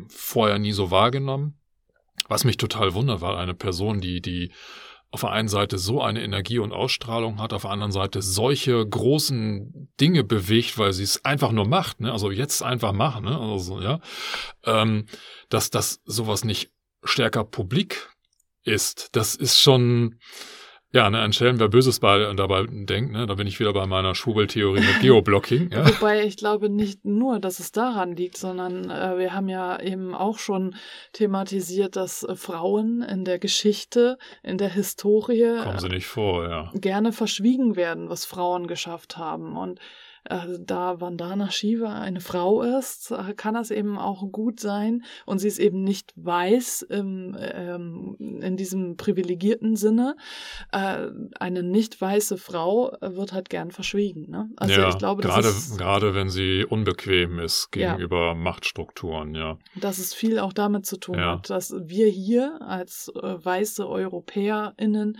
vorher 0.07 0.59
nie 0.59 0.71
so 0.71 0.91
wahrgenommen 0.91 1.59
Was 2.29 2.45
mich 2.45 2.57
total 2.57 2.93
wundert, 2.93 3.21
war 3.21 3.37
eine 3.37 3.53
Person, 3.53 3.99
die, 3.99 4.21
die 4.21 4.51
auf 5.11 5.21
der 5.21 5.31
einen 5.31 5.49
Seite 5.49 5.77
so 5.77 6.01
eine 6.01 6.23
Energie 6.23 6.59
und 6.59 6.71
Ausstrahlung 6.71 7.39
hat, 7.39 7.51
auf 7.51 7.63
der 7.63 7.71
anderen 7.71 7.91
Seite 7.91 8.21
solche 8.21 8.85
großen 8.87 9.91
Dinge 9.99 10.23
bewegt, 10.23 10.77
weil 10.77 10.93
sie 10.93 11.03
es 11.03 11.25
einfach 11.25 11.51
nur 11.51 11.67
macht, 11.67 11.99
ne? 11.99 12.11
also 12.11 12.31
jetzt 12.31 12.63
einfach 12.63 12.93
machen, 12.93 13.25
ne? 13.25 13.37
also, 13.37 13.81
ja, 13.81 13.99
ähm, 14.63 15.05
dass 15.49 15.69
das 15.69 16.01
sowas 16.05 16.45
nicht 16.45 16.71
stärker 17.03 17.43
publik 17.43 18.09
ist. 18.63 19.09
Das 19.11 19.35
ist 19.35 19.59
schon, 19.59 20.19
ja, 20.93 21.09
ne, 21.09 21.21
ein 21.21 21.31
Schelm, 21.31 21.59
wer 21.59 21.69
Böses 21.69 21.99
bei, 21.99 22.33
dabei 22.33 22.65
denkt, 22.67 23.13
ne, 23.13 23.25
da 23.25 23.35
bin 23.35 23.47
ich 23.47 23.59
wieder 23.59 23.71
bei 23.71 23.85
meiner 23.85 24.13
Schwurbeltheorie 24.13 24.81
mit 24.81 24.99
Geoblocking. 25.01 25.71
Ja. 25.71 25.87
Wobei 25.87 26.25
ich 26.25 26.35
glaube 26.35 26.69
nicht 26.69 27.05
nur, 27.05 27.39
dass 27.39 27.59
es 27.59 27.71
daran 27.71 28.15
liegt, 28.15 28.37
sondern 28.37 28.89
äh, 28.89 29.17
wir 29.17 29.33
haben 29.33 29.47
ja 29.47 29.79
eben 29.79 30.13
auch 30.13 30.37
schon 30.37 30.75
thematisiert, 31.13 31.95
dass 31.95 32.23
äh, 32.23 32.35
Frauen 32.35 33.01
in 33.03 33.23
der 33.23 33.39
Geschichte, 33.39 34.17
in 34.43 34.57
der 34.57 34.69
Historie 34.69 35.59
Kommen 35.63 35.79
sie 35.79 35.87
nicht 35.87 36.07
vor, 36.07 36.49
ja. 36.49 36.71
gerne 36.75 37.13
verschwiegen 37.13 37.77
werden, 37.77 38.09
was 38.09 38.25
Frauen 38.25 38.67
geschafft 38.67 39.17
haben. 39.17 39.55
Und 39.55 39.79
äh, 40.25 40.59
da 40.59 41.01
Vandana 41.01 41.49
Shiva 41.49 41.99
eine 41.99 42.21
Frau 42.21 42.61
ist, 42.61 43.11
äh, 43.11 43.33
kann 43.33 43.53
das 43.53 43.71
eben 43.71 43.97
auch 43.97 44.31
gut 44.31 44.59
sein 44.59 45.03
und 45.25 45.39
sie 45.39 45.47
ist 45.47 45.59
eben 45.59 45.83
nicht 45.83 46.13
weiß 46.15 46.83
im, 46.83 47.35
ähm, 47.39 48.15
in 48.19 48.57
diesem 48.57 48.97
privilegierten 48.97 49.75
Sinne. 49.75 50.15
Äh, 50.71 51.07
eine 51.39 51.63
nicht 51.63 51.99
weiße 51.99 52.37
Frau 52.37 52.95
wird 53.01 53.33
halt 53.33 53.49
gern 53.49 53.71
verschwiegen. 53.71 54.29
Ne? 54.29 54.49
Also 54.57 54.81
ja, 54.81 54.89
ich 54.89 54.97
glaube, 54.97 55.21
gerade, 55.23 55.47
ist, 55.47 55.77
gerade 55.77 56.13
wenn 56.13 56.29
sie 56.29 56.65
unbequem 56.65 57.39
ist 57.39 57.71
gegenüber 57.71 58.27
ja. 58.27 58.35
Machtstrukturen, 58.35 59.35
ja. 59.35 59.57
Dass 59.75 59.97
es 59.97 60.13
viel 60.13 60.39
auch 60.39 60.53
damit 60.53 60.85
zu 60.85 60.97
tun 60.97 61.15
ja. 61.15 61.33
hat, 61.33 61.49
dass 61.49 61.73
wir 61.77 62.07
hier 62.07 62.59
als 62.61 63.11
äh, 63.15 63.43
weiße 63.43 63.87
EuropäerInnen 63.87 65.17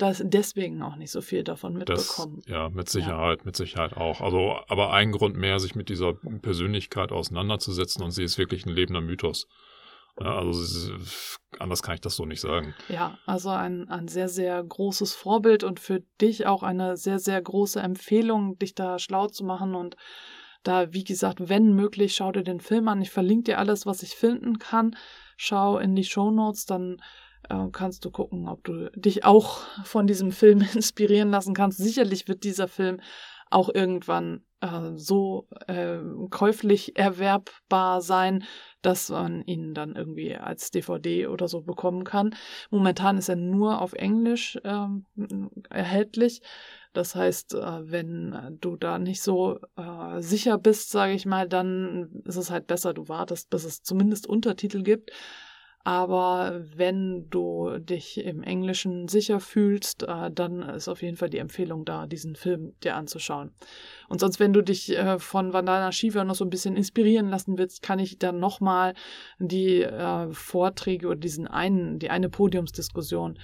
das 0.00 0.22
deswegen 0.24 0.82
auch 0.82 0.96
nicht 0.96 1.10
so 1.10 1.20
viel 1.20 1.44
davon 1.44 1.74
mitbekommen. 1.74 2.42
Das, 2.44 2.52
ja, 2.52 2.68
mit 2.70 2.88
Sicherheit, 2.88 3.40
ja. 3.40 3.44
mit 3.44 3.56
Sicherheit 3.56 3.96
auch. 3.96 4.20
Also, 4.20 4.56
aber 4.68 4.92
ein 4.92 5.12
Grund 5.12 5.36
mehr, 5.36 5.58
sich 5.58 5.74
mit 5.74 5.88
dieser 5.88 6.14
Persönlichkeit 6.42 7.12
auseinanderzusetzen 7.12 8.02
und 8.02 8.10
sie 8.10 8.24
ist 8.24 8.38
wirklich 8.38 8.66
ein 8.66 8.74
lebender 8.74 9.00
Mythos. 9.00 9.46
Ja, 10.20 10.38
also 10.38 10.92
anders 11.58 11.82
kann 11.82 11.94
ich 11.94 12.00
das 12.00 12.16
so 12.16 12.26
nicht 12.26 12.40
sagen. 12.40 12.74
Ja, 12.88 13.18
also 13.26 13.50
ein, 13.50 13.88
ein 13.88 14.08
sehr, 14.08 14.28
sehr 14.28 14.62
großes 14.62 15.14
Vorbild 15.14 15.64
und 15.64 15.80
für 15.80 16.02
dich 16.20 16.46
auch 16.46 16.62
eine 16.62 16.96
sehr, 16.96 17.18
sehr 17.18 17.40
große 17.40 17.80
Empfehlung, 17.80 18.58
dich 18.58 18.74
da 18.74 18.98
schlau 18.98 19.28
zu 19.28 19.44
machen 19.44 19.74
und 19.74 19.96
da, 20.62 20.92
wie 20.92 21.04
gesagt, 21.04 21.48
wenn 21.48 21.74
möglich, 21.74 22.14
schau 22.14 22.32
dir 22.32 22.42
den 22.42 22.60
Film 22.60 22.88
an. 22.88 23.00
Ich 23.00 23.10
verlinke 23.10 23.44
dir 23.44 23.58
alles, 23.58 23.86
was 23.86 24.02
ich 24.02 24.14
finden 24.14 24.58
kann. 24.58 24.94
Schau 25.38 25.78
in 25.78 25.94
die 25.96 26.04
Show 26.04 26.30
Notes, 26.30 26.66
dann 26.66 27.00
äh, 27.50 27.68
kannst 27.72 28.04
du 28.04 28.10
gucken, 28.10 28.48
ob 28.48 28.64
du 28.64 28.90
dich 28.94 29.24
auch 29.24 29.60
von 29.84 30.06
diesem 30.06 30.32
Film 30.32 30.62
inspirieren 30.74 31.30
lassen 31.30 31.54
kannst. 31.54 31.78
Sicherlich 31.78 32.28
wird 32.28 32.44
dieser 32.44 32.68
Film 32.68 33.00
auch 33.50 33.68
irgendwann 33.68 34.44
äh, 34.60 34.92
so 34.94 35.48
äh, 35.66 35.98
käuflich 36.30 36.96
erwerbbar 36.96 38.00
sein, 38.00 38.44
dass 38.80 39.08
man 39.08 39.42
ihn 39.42 39.74
dann 39.74 39.96
irgendwie 39.96 40.36
als 40.36 40.70
DVD 40.70 41.26
oder 41.26 41.48
so 41.48 41.60
bekommen 41.62 42.04
kann. 42.04 42.34
Momentan 42.70 43.18
ist 43.18 43.28
er 43.28 43.36
nur 43.36 43.82
auf 43.82 43.92
Englisch 43.92 44.56
äh, 44.62 44.86
erhältlich. 45.68 46.42
Das 46.92 47.14
heißt, 47.14 47.54
äh, 47.54 47.90
wenn 47.90 48.58
du 48.60 48.76
da 48.76 48.98
nicht 48.98 49.22
so 49.22 49.58
äh, 49.76 50.20
sicher 50.20 50.58
bist, 50.58 50.90
sage 50.90 51.12
ich 51.12 51.26
mal, 51.26 51.48
dann 51.48 52.22
ist 52.24 52.36
es 52.36 52.50
halt 52.50 52.66
besser, 52.66 52.94
du 52.94 53.08
wartest, 53.08 53.50
bis 53.50 53.64
es 53.64 53.82
zumindest 53.82 54.26
Untertitel 54.26 54.82
gibt. 54.82 55.10
Aber 55.82 56.60
wenn 56.76 57.30
du 57.30 57.78
dich 57.78 58.22
im 58.22 58.42
Englischen 58.42 59.08
sicher 59.08 59.40
fühlst, 59.40 60.02
äh, 60.02 60.30
dann 60.30 60.60
ist 60.60 60.88
auf 60.88 61.00
jeden 61.00 61.16
Fall 61.16 61.30
die 61.30 61.38
Empfehlung 61.38 61.86
da, 61.86 62.06
diesen 62.06 62.36
Film 62.36 62.74
dir 62.84 62.96
anzuschauen. 62.96 63.52
Und 64.08 64.20
sonst, 64.20 64.40
wenn 64.40 64.52
du 64.52 64.62
dich 64.62 64.94
äh, 64.96 65.18
von 65.18 65.54
Vandana 65.54 65.90
Shiva 65.90 66.24
noch 66.24 66.34
so 66.34 66.44
ein 66.44 66.50
bisschen 66.50 66.76
inspirieren 66.76 67.30
lassen 67.30 67.56
willst, 67.56 67.80
kann 67.80 67.98
ich 67.98 68.18
dann 68.18 68.38
nochmal 68.38 68.92
die 69.38 69.82
äh, 69.82 70.30
Vorträge 70.32 71.06
oder 71.06 71.16
diesen 71.16 71.46
einen, 71.46 71.98
die 71.98 72.10
eine 72.10 72.28
Podiumsdiskussion 72.28 73.38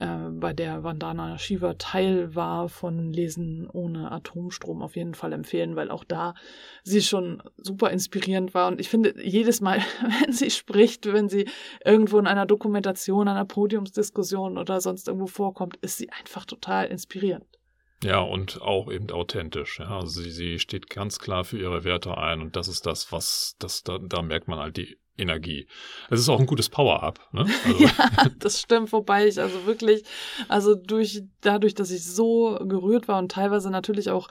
äh, 0.00 0.28
bei 0.30 0.52
der 0.52 0.84
Vandana 0.84 1.38
Shiva 1.38 1.74
Teil 1.74 2.34
war 2.34 2.68
von 2.68 3.12
Lesen 3.12 3.68
ohne 3.70 4.12
Atomstrom 4.12 4.82
auf 4.82 4.96
jeden 4.96 5.14
Fall 5.14 5.32
empfehlen, 5.32 5.76
weil 5.76 5.90
auch 5.90 6.04
da 6.04 6.34
sie 6.82 7.02
schon 7.02 7.42
super 7.56 7.90
inspirierend 7.90 8.54
war. 8.54 8.68
Und 8.68 8.80
ich 8.80 8.88
finde, 8.88 9.14
jedes 9.24 9.60
Mal, 9.60 9.78
wenn 10.22 10.32
sie 10.32 10.50
spricht, 10.50 11.06
wenn 11.06 11.28
sie 11.28 11.48
irgendwo 11.84 12.18
in 12.18 12.26
einer 12.26 12.46
Dokumentation, 12.46 13.28
einer 13.28 13.44
Podiumsdiskussion 13.44 14.58
oder 14.58 14.80
sonst 14.80 15.08
irgendwo 15.08 15.26
vorkommt, 15.26 15.76
ist 15.78 15.98
sie 15.98 16.10
einfach 16.10 16.44
total 16.44 16.86
inspirierend. 16.86 17.46
Ja, 18.04 18.20
und 18.20 18.62
auch 18.62 18.90
eben 18.92 19.10
authentisch. 19.10 19.80
Ja. 19.80 19.98
Also 19.98 20.22
sie, 20.22 20.30
sie 20.30 20.58
steht 20.58 20.88
ganz 20.88 21.18
klar 21.18 21.44
für 21.44 21.58
ihre 21.58 21.82
Werte 21.82 22.16
ein 22.16 22.40
und 22.40 22.54
das 22.54 22.68
ist 22.68 22.86
das, 22.86 23.10
was, 23.10 23.56
das, 23.58 23.82
da, 23.82 23.98
da 23.98 24.22
merkt 24.22 24.46
man 24.46 24.60
halt 24.60 24.76
die 24.76 24.98
Energie. 25.18 25.66
Es 26.10 26.20
ist 26.20 26.28
auch 26.28 26.40
ein 26.40 26.46
gutes 26.46 26.68
Power-Up. 26.68 27.20
Ne? 27.32 27.46
Also. 27.64 27.84
ja, 27.84 27.92
das 28.38 28.60
stimmt, 28.60 28.92
wobei 28.92 29.26
ich 29.26 29.40
also 29.40 29.66
wirklich, 29.66 30.04
also 30.48 30.74
durch, 30.74 31.22
dadurch, 31.40 31.74
dass 31.74 31.90
ich 31.90 32.04
so 32.04 32.58
gerührt 32.62 33.08
war 33.08 33.18
und 33.18 33.32
teilweise 33.32 33.70
natürlich 33.70 34.10
auch 34.10 34.28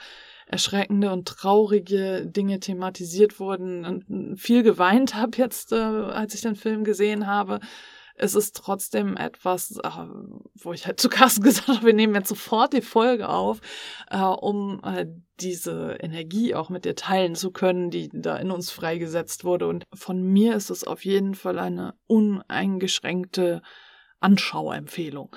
erschreckende 0.48 1.12
und 1.12 1.28
traurige 1.28 2.26
Dinge 2.26 2.60
thematisiert 2.60 3.40
wurden 3.40 3.86
und 3.86 4.40
viel 4.40 4.64
geweint 4.64 5.14
habe 5.14 5.38
jetzt, 5.38 5.74
äh, 5.74 5.76
als 5.76 6.34
ich 6.34 6.42
den 6.42 6.56
Film 6.56 6.84
gesehen 6.86 7.28
habe, 7.28 7.60
es 8.18 8.36
ist 8.36 8.56
trotzdem 8.58 9.16
etwas, 9.16 9.78
äh, 9.78 9.90
wo 10.56 10.74
ich 10.74 10.88
halt 10.88 11.00
zu 11.00 11.10
Carsten 11.10 11.44
gesagt 11.44 11.68
habe, 11.68 11.86
wir 11.86 11.94
nehmen 11.94 12.16
jetzt 12.16 12.30
sofort 12.30 12.74
die 12.74 12.82
Folge 12.82 13.30
auf, 13.30 13.62
äh, 14.10 14.18
um 14.18 14.82
äh, 14.84 15.06
diese 15.40 15.98
Energie 16.00 16.56
auch 16.56 16.70
mit 16.70 16.86
dir 16.86 16.96
teilen 16.96 17.36
zu 17.36 17.52
können, 17.52 17.92
die 17.92 18.10
da 18.12 18.38
in 18.38 18.52
uns 18.52 18.72
freigesetzt 18.72 19.44
wurde. 19.44 19.68
Und 19.68 19.86
von 19.94 20.22
mir 20.22 20.56
ist 20.56 20.72
es 20.72 20.84
auf 20.84 21.06
jeden 21.06 21.36
Fall 21.36 21.60
eine 21.60 21.94
uneingeschränkte 22.08 23.62
Anschauempfehlung. 24.20 25.36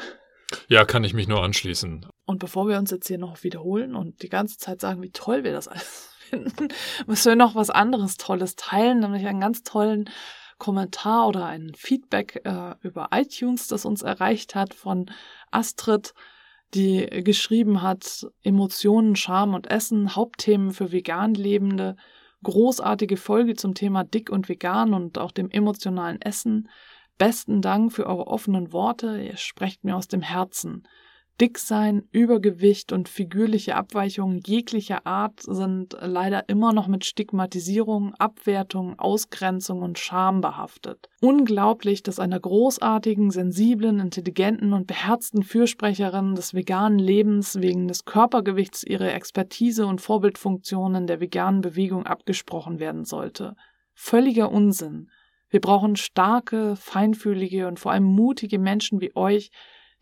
Ja, 0.69 0.85
kann 0.85 1.05
ich 1.05 1.15
mich 1.15 1.29
nur 1.29 1.43
anschließen. 1.43 2.07
Und 2.25 2.39
bevor 2.39 2.67
wir 2.67 2.79
uns 2.79 2.91
jetzt 2.91 3.09
hier 3.09 3.19
noch 3.19 3.43
wiederholen 3.43 3.95
und 3.95 4.23
die 4.23 4.29
ganze 4.29 4.57
Zeit 4.57 4.81
sagen, 4.81 5.03
wie 5.03 5.11
toll 5.11 5.45
wir 5.45 5.53
das 5.53 5.69
alles 5.69 6.09
finden, 6.31 6.69
müssen 7.07 7.29
wir 7.29 7.37
noch 7.37 7.55
was 7.55 7.71
anderes 7.71 8.17
Tolles 8.17 8.57
teilen, 8.57 9.01
nämlich 9.01 9.27
einen 9.27 9.41
ganz 9.41 9.63
tollen 9.63 10.09
Kommentar 10.61 11.27
oder 11.27 11.47
ein 11.47 11.73
Feedback 11.75 12.43
äh, 12.45 12.77
über 12.83 13.09
iTunes, 13.13 13.67
das 13.67 13.85
uns 13.85 14.03
erreicht 14.03 14.55
hat 14.55 14.75
von 14.75 15.11
Astrid, 15.51 16.15
die 16.75 17.05
geschrieben 17.25 17.83
hat, 17.83 18.29
Emotionen, 18.45 19.17
Scham 19.17 19.55
und 19.55 19.69
Essen, 19.69 20.15
Hauptthemen 20.15 20.71
für 20.71 20.93
vegan 20.93 21.35
Lebende, 21.35 21.97
großartige 22.45 23.17
Folge 23.17 23.57
zum 23.57 23.75
Thema 23.75 24.05
Dick 24.05 24.31
und 24.31 24.49
Vegan 24.49 24.95
und 24.95 25.19
auch 25.19 25.33
dem 25.33 25.51
emotionalen 25.51 26.23
Essen. 26.23 26.69
Besten 27.19 27.61
Dank 27.61 27.93
für 27.93 28.07
eure 28.07 28.29
offenen 28.29 28.73
Worte, 28.73 29.21
ihr 29.21 29.37
sprecht 29.37 29.83
mir 29.83 29.97
aus 29.97 30.07
dem 30.07 30.23
Herzen. 30.23 30.85
Dicksein, 31.41 32.03
Übergewicht 32.13 32.93
und 32.93 33.09
figürliche 33.09 33.75
Abweichungen 33.75 34.43
jeglicher 34.45 35.07
Art 35.07 35.41
sind 35.41 35.97
leider 35.99 36.51
immer 36.51 36.75
noch 36.75 36.87
mit 36.87 37.07
Stigmatisierung, 37.07 38.15
Abwertung, 38.17 38.99
Ausgrenzung 38.99 39.81
und 39.81 39.99
Scham 39.99 40.43
behaftet. 40.43 41.09
Unglaublich, 41.23 42.03
dass 42.03 42.21
einer 42.21 42.39
großartigen, 42.39 43.31
sensiblen, 43.31 44.01
intelligenten 44.01 44.75
und 44.75 44.87
beherzten 44.87 45.43
Fürsprecherin 45.43 46.35
des 46.35 46.53
veganen 46.53 46.99
Lebens 46.99 47.59
wegen 47.59 47.89
des 47.89 48.05
Körpergewichts 48.05 48.85
ihre 48.85 49.11
Expertise 49.11 49.87
und 49.87 50.03
Vorbildfunktionen 50.03 51.07
der 51.07 51.21
veganen 51.21 51.63
Bewegung 51.63 52.05
abgesprochen 52.05 52.81
werden 52.81 53.07
sollte. 53.07 53.57
Völliger 53.95 54.53
Unsinn. 54.53 55.09
Wir 55.49 55.63
brauchen 55.63 55.97
starke, 55.97 56.77
feinfühlige 56.77 57.67
und 57.67 57.81
vor 57.81 57.93
allem 57.93 58.05
mutige 58.05 58.59
Menschen 58.59 59.01
wie 59.01 59.17
euch, 59.17 59.51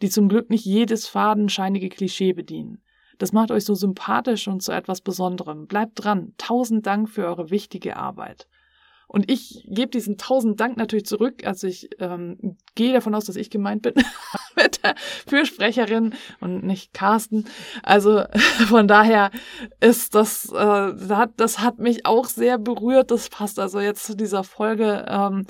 die 0.03 0.11
zum 0.11 0.29
Glück 0.29 0.51
nicht 0.51 0.65
jedes 0.65 1.07
fadenscheinige 1.07 1.89
Klischee 1.89 2.33
bedienen. 2.33 2.83
Das 3.19 3.33
macht 3.33 3.51
euch 3.51 3.65
so 3.65 3.75
sympathisch 3.75 4.47
und 4.49 4.63
zu 4.63 4.73
etwas 4.73 5.01
Besonderem. 5.01 5.67
Bleibt 5.67 6.05
dran. 6.05 6.35
Tausend 6.39 6.87
Dank 6.87 7.09
für 7.09 7.27
eure 7.27 7.51
wichtige 7.51 7.97
Arbeit. 7.97 8.47
Und 9.09 9.31
ich 9.31 9.65
gebe 9.67 9.89
diesen 9.89 10.19
tausend 10.19 10.61
Dank 10.61 10.77
natürlich 10.77 11.07
zurück. 11.07 11.47
Also 11.47 11.67
ich 11.67 11.89
ähm, 11.99 12.59
gehe 12.75 12.93
davon 12.93 13.15
aus, 13.15 13.25
dass 13.25 13.37
ich 13.37 13.49
gemeint 13.49 13.81
bin 13.81 13.95
mit 14.57 14.85
der 14.85 14.95
Fürsprecherin 15.27 16.15
und 16.41 16.63
nicht 16.63 16.93
Carsten. 16.93 17.47
Also 17.83 18.25
von 18.69 18.87
daher 18.87 19.31
ist 19.81 20.15
das, 20.15 20.53
äh, 20.53 20.93
das 21.37 21.59
hat 21.59 21.79
mich 21.79 22.05
auch 22.05 22.27
sehr 22.27 22.59
berührt. 22.59 23.11
Das 23.11 23.31
passt 23.31 23.59
also 23.59 23.81
jetzt 23.81 24.05
zu 24.05 24.15
dieser 24.15 24.45
Folge. 24.45 25.07
Ähm, 25.09 25.47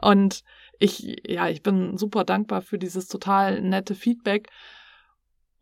und 0.00 0.42
ich, 0.82 1.22
ja, 1.26 1.48
ich 1.48 1.62
bin 1.62 1.96
super 1.96 2.24
dankbar 2.24 2.60
für 2.60 2.78
dieses 2.78 3.06
total 3.06 3.60
nette 3.60 3.94
Feedback. 3.94 4.48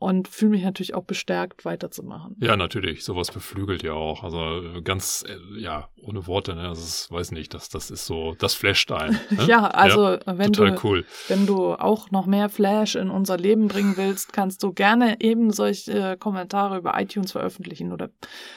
und 0.02 0.28
fühle 0.28 0.52
mich 0.52 0.62
natürlich 0.62 0.94
auch 0.94 1.04
bestärkt, 1.04 1.66
weiterzumachen. 1.66 2.34
Ja, 2.40 2.56
natürlich. 2.56 3.04
Sowas 3.04 3.30
beflügelt 3.30 3.82
ja 3.82 3.92
auch. 3.92 4.24
Also 4.24 4.78
äh, 4.78 4.80
ganz, 4.80 5.26
äh, 5.28 5.60
ja, 5.60 5.90
ohne 6.02 6.26
Worte, 6.26 6.54
ne? 6.54 6.62
Das 6.62 6.78
ist, 6.78 7.12
weiß 7.12 7.32
nicht, 7.32 7.52
das, 7.52 7.68
das 7.68 7.90
ist 7.90 8.06
so, 8.06 8.34
das 8.38 8.54
flasht 8.54 8.90
ein. 8.92 9.20
Ne? 9.30 9.44
ja, 9.46 9.66
also 9.66 10.12
ja, 10.14 10.38
wenn 10.38 10.52
du, 10.52 10.74
cool. 10.82 11.04
wenn 11.28 11.46
du 11.46 11.74
auch 11.74 12.10
noch 12.10 12.24
mehr 12.24 12.48
Flash 12.48 12.94
in 12.94 13.10
unser 13.10 13.36
Leben 13.36 13.68
bringen 13.68 13.98
willst, 13.98 14.32
kannst 14.32 14.62
du 14.62 14.72
gerne 14.72 15.20
eben 15.20 15.52
solche 15.52 16.16
Kommentare 16.16 16.78
über 16.78 16.98
iTunes 16.98 17.32
veröffentlichen 17.32 17.92
oder 17.92 18.08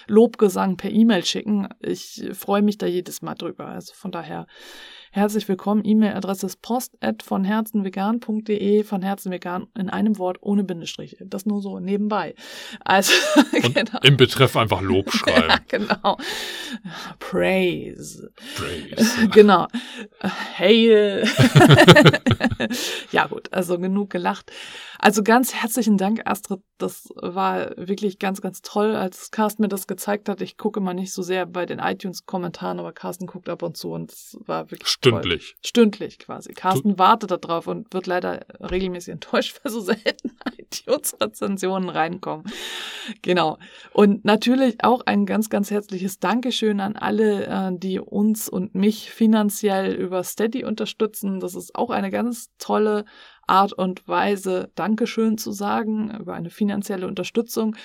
Lobgesang 0.07 0.77
per 0.77 0.91
E-Mail 0.91 1.25
schicken. 1.25 1.67
Ich 1.81 2.23
freue 2.31 2.61
mich 2.61 2.77
da 2.77 2.85
jedes 2.85 3.21
Mal 3.21 3.35
drüber. 3.35 3.67
Also 3.67 3.93
von 3.93 4.11
daher 4.11 4.47
Herzlich 5.15 5.47
willkommen. 5.47 5.85
E-Mail-Adresse 5.85 6.47
ist 6.47 6.63
post 6.63 6.97
von 7.23 7.43
herzenvegan.de, 7.43 8.83
von 8.83 9.03
herzenvegan 9.03 9.67
in 9.77 9.91
einem 9.91 10.17
Wort 10.17 10.39
ohne 10.41 10.63
Bindestriche. 10.63 11.17
Das 11.23 11.45
nur 11.45 11.61
so 11.61 11.79
nebenbei. 11.79 12.33
Also, 12.83 13.13
genau. 13.51 13.99
im 14.01 14.17
Betreff 14.17 14.57
einfach 14.57 14.81
Lob 14.81 15.11
schreiben. 15.13 15.49
ja, 15.49 15.59
genau. 15.67 16.17
Praise. 17.19 18.31
Praise. 18.55 19.27
genau. 19.31 19.67
Hail. 20.57 21.29
ja, 23.11 23.27
gut. 23.27 23.53
Also 23.53 23.77
genug 23.77 24.09
gelacht. 24.09 24.51
Also 24.97 25.21
ganz 25.21 25.53
herzlichen 25.53 25.97
Dank, 25.97 26.21
Astrid. 26.25 26.61
Das 26.79 27.09
war 27.15 27.77
wirklich 27.77 28.17
ganz, 28.17 28.41
ganz 28.41 28.63
toll, 28.63 28.95
als 28.95 29.29
Carsten 29.29 29.61
mir 29.61 29.67
das 29.67 29.85
gezeigt 29.85 30.27
hat. 30.27 30.41
Ich 30.41 30.57
gucke 30.57 30.79
immer 30.79 30.95
nicht 30.95 31.13
so 31.13 31.21
sehr 31.21 31.45
bei 31.45 31.67
den 31.67 31.77
iTunes-Kommentaren, 31.77 32.79
aber 32.79 32.93
Carsten 32.93 33.27
guckt 33.27 33.47
ab 33.47 33.61
und 33.61 33.77
zu 33.77 33.91
und 33.91 34.11
es 34.11 34.39
war 34.45 34.71
wirklich 34.71 34.87
Stündlich. 35.03 35.55
Stündlich 35.65 36.19
quasi. 36.19 36.53
Carsten 36.53 36.91
du 36.91 36.97
wartet 36.97 37.31
darauf 37.31 37.67
und 37.67 37.93
wird 37.93 38.07
leider 38.07 38.45
regelmäßig 38.59 39.13
enttäuscht, 39.13 39.59
weil 39.63 39.71
so 39.71 39.81
selten 39.81 40.37
iTunes-Rezensionen 40.57 41.89
reinkommen. 41.89 42.45
Genau. 43.21 43.57
Und 43.91 44.25
natürlich 44.25 44.83
auch 44.83 45.01
ein 45.05 45.25
ganz, 45.25 45.49
ganz 45.49 45.71
herzliches 45.71 46.19
Dankeschön 46.19 46.79
an 46.79 46.95
alle, 46.95 47.45
äh, 47.45 47.71
die 47.73 47.99
uns 47.99 48.49
und 48.49 48.75
mich 48.75 49.11
finanziell 49.11 49.93
über 49.93 50.23
Steady 50.23 50.63
unterstützen. 50.63 51.39
Das 51.39 51.55
ist 51.55 51.75
auch 51.75 51.89
eine 51.89 52.11
ganz 52.11 52.49
tolle 52.57 53.05
Art 53.47 53.73
und 53.73 54.07
Weise, 54.07 54.71
Dankeschön 54.75 55.37
zu 55.37 55.51
sagen, 55.51 56.15
über 56.19 56.33
eine 56.33 56.49
finanzielle 56.49 57.07
Unterstützung. 57.07 57.75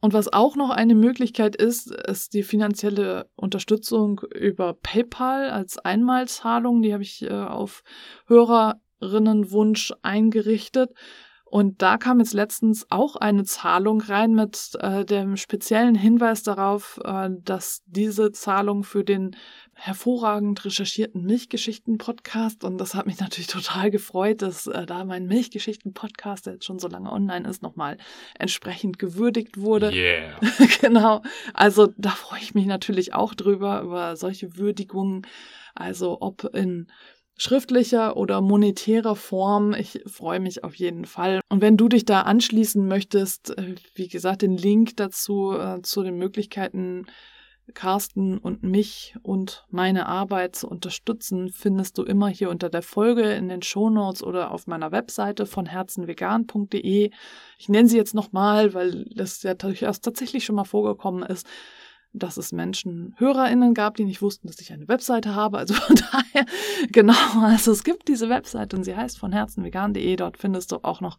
Und 0.00 0.14
was 0.14 0.32
auch 0.32 0.56
noch 0.56 0.70
eine 0.70 0.94
Möglichkeit 0.94 1.56
ist, 1.56 1.90
ist 1.90 2.32
die 2.32 2.42
finanzielle 2.42 3.28
Unterstützung 3.36 4.22
über 4.34 4.72
PayPal 4.72 5.50
als 5.50 5.78
Einmalzahlung. 5.78 6.80
Die 6.80 6.94
habe 6.94 7.02
ich 7.02 7.22
äh, 7.22 7.30
auf 7.30 7.82
Hörerinnenwunsch 8.26 9.92
eingerichtet. 10.02 10.94
Und 11.50 11.82
da 11.82 11.96
kam 11.98 12.20
jetzt 12.20 12.32
letztens 12.32 12.86
auch 12.90 13.16
eine 13.16 13.42
Zahlung 13.42 14.00
rein 14.00 14.34
mit 14.34 14.70
äh, 14.78 15.04
dem 15.04 15.36
speziellen 15.36 15.96
Hinweis 15.96 16.44
darauf, 16.44 17.00
äh, 17.04 17.28
dass 17.42 17.82
diese 17.86 18.30
Zahlung 18.30 18.84
für 18.84 19.02
den 19.02 19.36
hervorragend 19.74 20.64
recherchierten 20.64 21.24
Milchgeschichten-Podcast 21.24 22.62
und 22.62 22.78
das 22.78 22.94
hat 22.94 23.06
mich 23.06 23.18
natürlich 23.18 23.46
total 23.48 23.90
gefreut, 23.90 24.42
dass 24.42 24.68
äh, 24.68 24.86
da 24.86 25.04
mein 25.04 25.26
Milchgeschichten-Podcast, 25.26 26.46
der 26.46 26.52
jetzt 26.52 26.66
schon 26.66 26.78
so 26.78 26.86
lange 26.86 27.10
online 27.10 27.48
ist, 27.48 27.62
nochmal 27.62 27.96
entsprechend 28.38 29.00
gewürdigt 29.00 29.58
wurde. 29.58 29.90
Yeah. 29.90 30.38
genau. 30.80 31.22
Also 31.52 31.88
da 31.96 32.10
freue 32.10 32.42
ich 32.42 32.54
mich 32.54 32.66
natürlich 32.66 33.12
auch 33.12 33.34
drüber, 33.34 33.80
über 33.82 34.14
solche 34.14 34.56
Würdigungen. 34.56 35.26
Also 35.74 36.18
ob 36.20 36.44
in 36.54 36.86
schriftlicher 37.40 38.18
oder 38.18 38.42
monetärer 38.42 39.16
Form. 39.16 39.72
Ich 39.72 40.02
freue 40.06 40.40
mich 40.40 40.62
auf 40.62 40.74
jeden 40.74 41.06
Fall. 41.06 41.40
Und 41.48 41.62
wenn 41.62 41.78
du 41.78 41.88
dich 41.88 42.04
da 42.04 42.22
anschließen 42.22 42.86
möchtest, 42.86 43.56
äh, 43.56 43.76
wie 43.94 44.08
gesagt, 44.08 44.42
den 44.42 44.58
Link 44.58 44.96
dazu 44.98 45.52
äh, 45.58 45.80
zu 45.80 46.02
den 46.02 46.18
Möglichkeiten, 46.18 47.06
Carsten 47.72 48.36
und 48.36 48.62
mich 48.62 49.14
und 49.22 49.64
meine 49.70 50.06
Arbeit 50.06 50.56
zu 50.56 50.68
unterstützen, 50.68 51.50
findest 51.50 51.96
du 51.96 52.02
immer 52.02 52.28
hier 52.28 52.50
unter 52.50 52.68
der 52.68 52.82
Folge 52.82 53.22
in 53.32 53.48
den 53.48 53.62
Shownotes 53.62 54.22
oder 54.22 54.50
auf 54.50 54.66
meiner 54.66 54.92
Webseite 54.92 55.46
von 55.46 55.64
herzenvegan.de. 55.64 57.10
Ich 57.58 57.68
nenne 57.68 57.88
sie 57.88 57.96
jetzt 57.96 58.14
nochmal, 58.14 58.74
weil 58.74 59.06
das 59.14 59.42
ja 59.44 59.54
durchaus 59.54 60.00
tatsächlich 60.00 60.44
schon 60.44 60.56
mal 60.56 60.64
vorgekommen 60.64 61.22
ist 61.22 61.46
dass 62.12 62.36
es 62.36 62.52
Menschen, 62.52 63.14
HörerInnen 63.18 63.74
gab, 63.74 63.96
die 63.96 64.04
nicht 64.04 64.22
wussten, 64.22 64.46
dass 64.46 64.60
ich 64.60 64.72
eine 64.72 64.88
Webseite 64.88 65.34
habe. 65.34 65.58
Also 65.58 65.74
von 65.74 65.96
daher, 66.12 66.46
genau, 66.90 67.40
also 67.40 67.72
es 67.72 67.84
gibt 67.84 68.08
diese 68.08 68.28
Webseite 68.28 68.76
und 68.76 68.84
sie 68.84 68.96
heißt 68.96 69.18
von 69.18 69.32
herzenvegan.de. 69.32 70.16
Dort 70.16 70.38
findest 70.38 70.72
du 70.72 70.78
auch 70.82 71.00
noch 71.00 71.18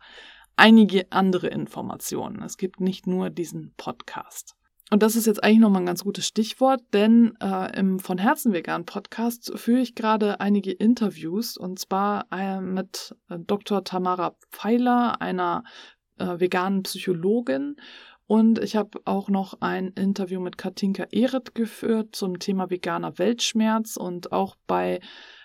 einige 0.56 1.12
andere 1.12 1.47
Informationen. 1.47 2.43
Es 2.43 2.58
gibt 2.58 2.82
nicht 2.82 3.08
nur 3.08 3.30
diesen 3.30 3.73
Podcast. 3.77 4.56
Und 4.91 5.01
das 5.04 5.15
ist 5.15 5.25
jetzt 5.25 5.41
eigentlich 5.41 5.60
nochmal 5.60 5.84
ein 5.84 5.86
ganz 5.86 6.04
gutes 6.04 6.27
Stichwort, 6.27 6.82
denn 6.91 7.34
äh, 7.41 7.80
im 7.80 7.99
Von 7.99 8.17
Herzen 8.17 8.51
vegan 8.51 8.84
Podcast 8.84 9.54
führe 9.56 9.80
ich 9.80 9.95
gerade 9.95 10.41
einige 10.41 10.73
Interviews 10.73 11.56
und 11.56 11.80
zwar 11.80 12.25
äh, 12.30 12.60
mit 12.60 13.15
äh, 13.30 13.38
Dr. 13.39 13.86
Tamara 13.86 14.36
Pfeiler, 14.51 15.21
einer 15.21 15.63
äh, 16.17 16.41
veganen 16.41 16.84
Psychologin 16.84 17.77
und 18.32 18.60
ich 18.60 18.78
habe 18.78 18.98
auch 19.04 19.28
noch 19.28 19.56
ein 19.60 19.89
Interview 19.89 20.39
mit 20.39 20.58
Katinka 20.58 21.04
Ehret 21.12 21.54
geführt 21.54 22.15
zum 22.15 22.39
Thema 22.39 22.70
veganer 22.70 23.20
Weltschmerz. 23.20 23.98
Und 23.98 24.32
auch 24.32 24.56
bei 24.67 25.02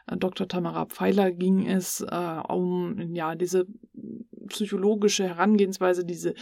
äh, 0.06 0.16
Dr. 0.16 0.46
Tamara 0.46 0.86
Pfeiler 0.86 1.32
ging 1.32 1.66
es 1.66 2.00
äh, 2.08 2.40
um 2.48 3.12
ja 3.12 3.34
diese 3.34 3.66
psychologische 4.46 5.24
Herangehensweise, 5.24 6.04
diese 6.04 6.34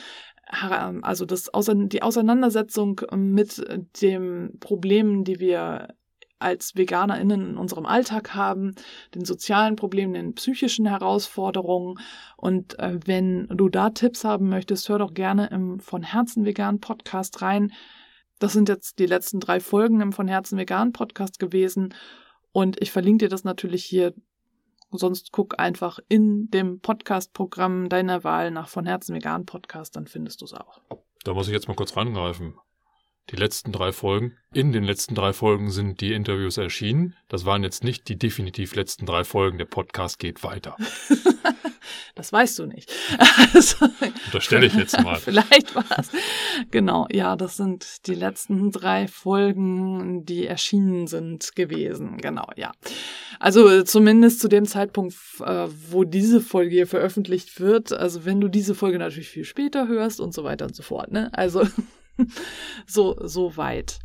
also 0.46 1.24
das, 1.24 1.50
die 1.64 2.02
Auseinandersetzung 2.02 3.00
mit 3.16 3.64
den 4.02 4.59
Problemen, 4.61 5.24
die 5.24 5.40
wir 5.40 5.94
als 6.44 6.76
VeganerInnen 6.76 7.50
in 7.50 7.57
unserem 7.57 7.87
Alltag 7.87 8.35
haben, 8.35 8.74
den 9.14 9.24
sozialen 9.24 9.76
Problemen, 9.76 10.12
den 10.12 10.35
psychischen 10.35 10.87
Herausforderungen. 10.87 11.98
Und 12.37 12.78
äh, 12.78 13.00
wenn 13.07 13.48
du 13.48 13.68
da 13.68 13.90
Tipps 13.90 14.24
haben 14.24 14.50
möchtest, 14.50 14.88
hör 14.88 14.98
doch 14.98 15.14
gerne 15.14 15.48
im 15.48 15.80
Von 15.80 16.02
Herzen 16.02 16.44
Vegan 16.44 16.80
Podcast 16.80 17.40
rein. 17.40 17.72
Das 18.38 18.52
sind 18.52 18.68
jetzt 18.68 18.98
die 18.98 19.07
letzten 19.07 19.40
drei 19.40 19.59
Folgen 19.59 20.00
im 20.02 20.12
Von 20.12 20.28
Herzen 20.28 20.59
Vegan 20.59 20.92
Podcast 20.92 21.38
gewesen. 21.38 21.94
Und 22.52 22.80
ich 22.80 22.92
verlinke 22.92 23.24
dir 23.24 23.30
das 23.30 23.44
natürlich 23.44 23.85
hier. 23.85 24.12
Sonst 24.90 25.33
guck 25.33 25.59
einfach 25.59 25.98
in 26.09 26.50
dem 26.50 26.78
Podcast-Programm 26.78 27.88
deiner 27.88 28.22
Wahl 28.22 28.50
nach 28.50 28.68
Von 28.68 28.87
Herzen 28.87 29.14
Vegan 29.14 29.44
Podcast, 29.46 29.96
dann 29.96 30.07
findest 30.07 30.42
du 30.42 30.44
es 30.44 30.52
auch. 30.52 30.80
Da 31.24 31.33
muss 31.33 31.48
ich 31.48 31.54
jetzt 31.54 31.66
mal 31.66 31.74
kurz 31.74 31.96
rangreifen 31.96 32.54
die 33.30 33.37
letzten 33.37 33.72
drei 33.72 33.92
Folgen. 33.92 34.37
In 34.52 34.72
den 34.72 34.84
letzten 34.84 35.14
drei 35.14 35.32
Folgen 35.32 35.70
sind 35.70 36.00
die 36.00 36.12
Interviews 36.12 36.58
erschienen. 36.58 37.16
Das 37.28 37.44
waren 37.44 37.62
jetzt 37.62 37.82
nicht 37.82 38.08
die 38.08 38.16
definitiv 38.16 38.74
letzten 38.74 39.06
drei 39.06 39.24
Folgen. 39.24 39.58
Der 39.58 39.64
Podcast 39.64 40.18
geht 40.18 40.44
weiter. 40.44 40.76
das 42.14 42.32
weißt 42.32 42.58
du 42.58 42.66
nicht. 42.66 42.92
Also, 43.54 43.87
Unterstelle 44.26 44.66
ich 44.66 44.74
jetzt 44.74 45.00
mal. 45.00 45.16
Vielleicht 45.20 45.74
war 45.74 45.84
es. 45.98 46.10
Genau, 46.70 47.06
ja, 47.10 47.37
das 47.37 47.56
sind 47.56 48.06
die 48.06 48.14
letzten 48.14 48.70
drei 48.70 49.08
Folgen, 49.08 50.24
die 50.24 50.46
erschienen 50.46 51.06
sind 51.06 51.54
gewesen. 51.56 52.18
Genau, 52.18 52.46
ja. 52.56 52.72
Also 53.38 53.82
zumindest 53.82 54.40
zu 54.40 54.48
dem 54.48 54.66
Zeitpunkt, 54.66 55.14
äh, 55.40 55.68
wo 55.90 56.04
diese 56.04 56.40
Folge 56.40 56.70
hier 56.70 56.87
veröffentlicht 56.87 57.60
wird. 57.60 57.92
Also 57.92 58.24
wenn 58.24 58.40
du 58.40 58.48
diese 58.48 58.74
Folge 58.74 58.98
natürlich 58.98 59.28
viel 59.28 59.44
später 59.44 59.88
hörst 59.88 60.20
und 60.20 60.34
so 60.34 60.44
weiter 60.44 60.66
und 60.66 60.74
so 60.76 60.82
fort. 60.82 61.10
Ne? 61.12 61.30
Also 61.32 61.66
so, 62.87 63.16
so 63.20 63.57
weit. 63.57 63.98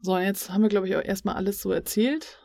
So, 0.00 0.16
jetzt 0.18 0.50
haben 0.50 0.62
wir, 0.62 0.68
glaube 0.68 0.88
ich, 0.88 0.96
auch 0.96 1.04
erstmal 1.04 1.36
alles 1.36 1.60
so 1.60 1.72
erzählt. 1.72 2.38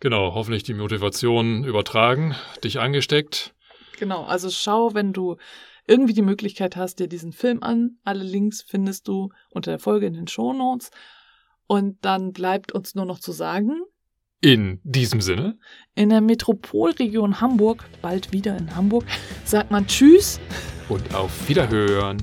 Genau, 0.00 0.34
hoffentlich 0.34 0.62
die 0.62 0.74
Motivation 0.74 1.64
übertragen, 1.64 2.34
dich 2.64 2.80
angesteckt. 2.80 3.54
Genau, 3.98 4.24
also 4.24 4.50
schau, 4.50 4.94
wenn 4.94 5.12
du 5.12 5.36
irgendwie 5.86 6.14
die 6.14 6.22
Möglichkeit 6.22 6.76
hast, 6.76 7.00
dir 7.00 7.08
diesen 7.08 7.32
Film 7.32 7.62
an. 7.62 7.98
Alle 8.04 8.24
Links 8.24 8.62
findest 8.62 9.08
du 9.08 9.30
unter 9.50 9.72
der 9.72 9.78
Folge 9.78 10.06
in 10.06 10.14
den 10.14 10.28
Show 10.28 10.52
Notes. 10.52 10.90
Und 11.66 12.04
dann 12.04 12.32
bleibt 12.32 12.72
uns 12.72 12.94
nur 12.94 13.04
noch 13.04 13.18
zu 13.18 13.32
sagen. 13.32 13.82
In 14.40 14.80
diesem 14.84 15.20
Sinne. 15.20 15.58
In 15.94 16.08
der 16.08 16.22
Metropolregion 16.22 17.42
Hamburg, 17.42 17.84
bald 18.00 18.32
wieder 18.32 18.56
in 18.56 18.74
Hamburg, 18.74 19.04
sagt 19.44 19.70
man 19.70 19.86
Tschüss. 19.86 20.40
Und 20.88 21.14
auf 21.14 21.48
Wiederhören. 21.48 22.22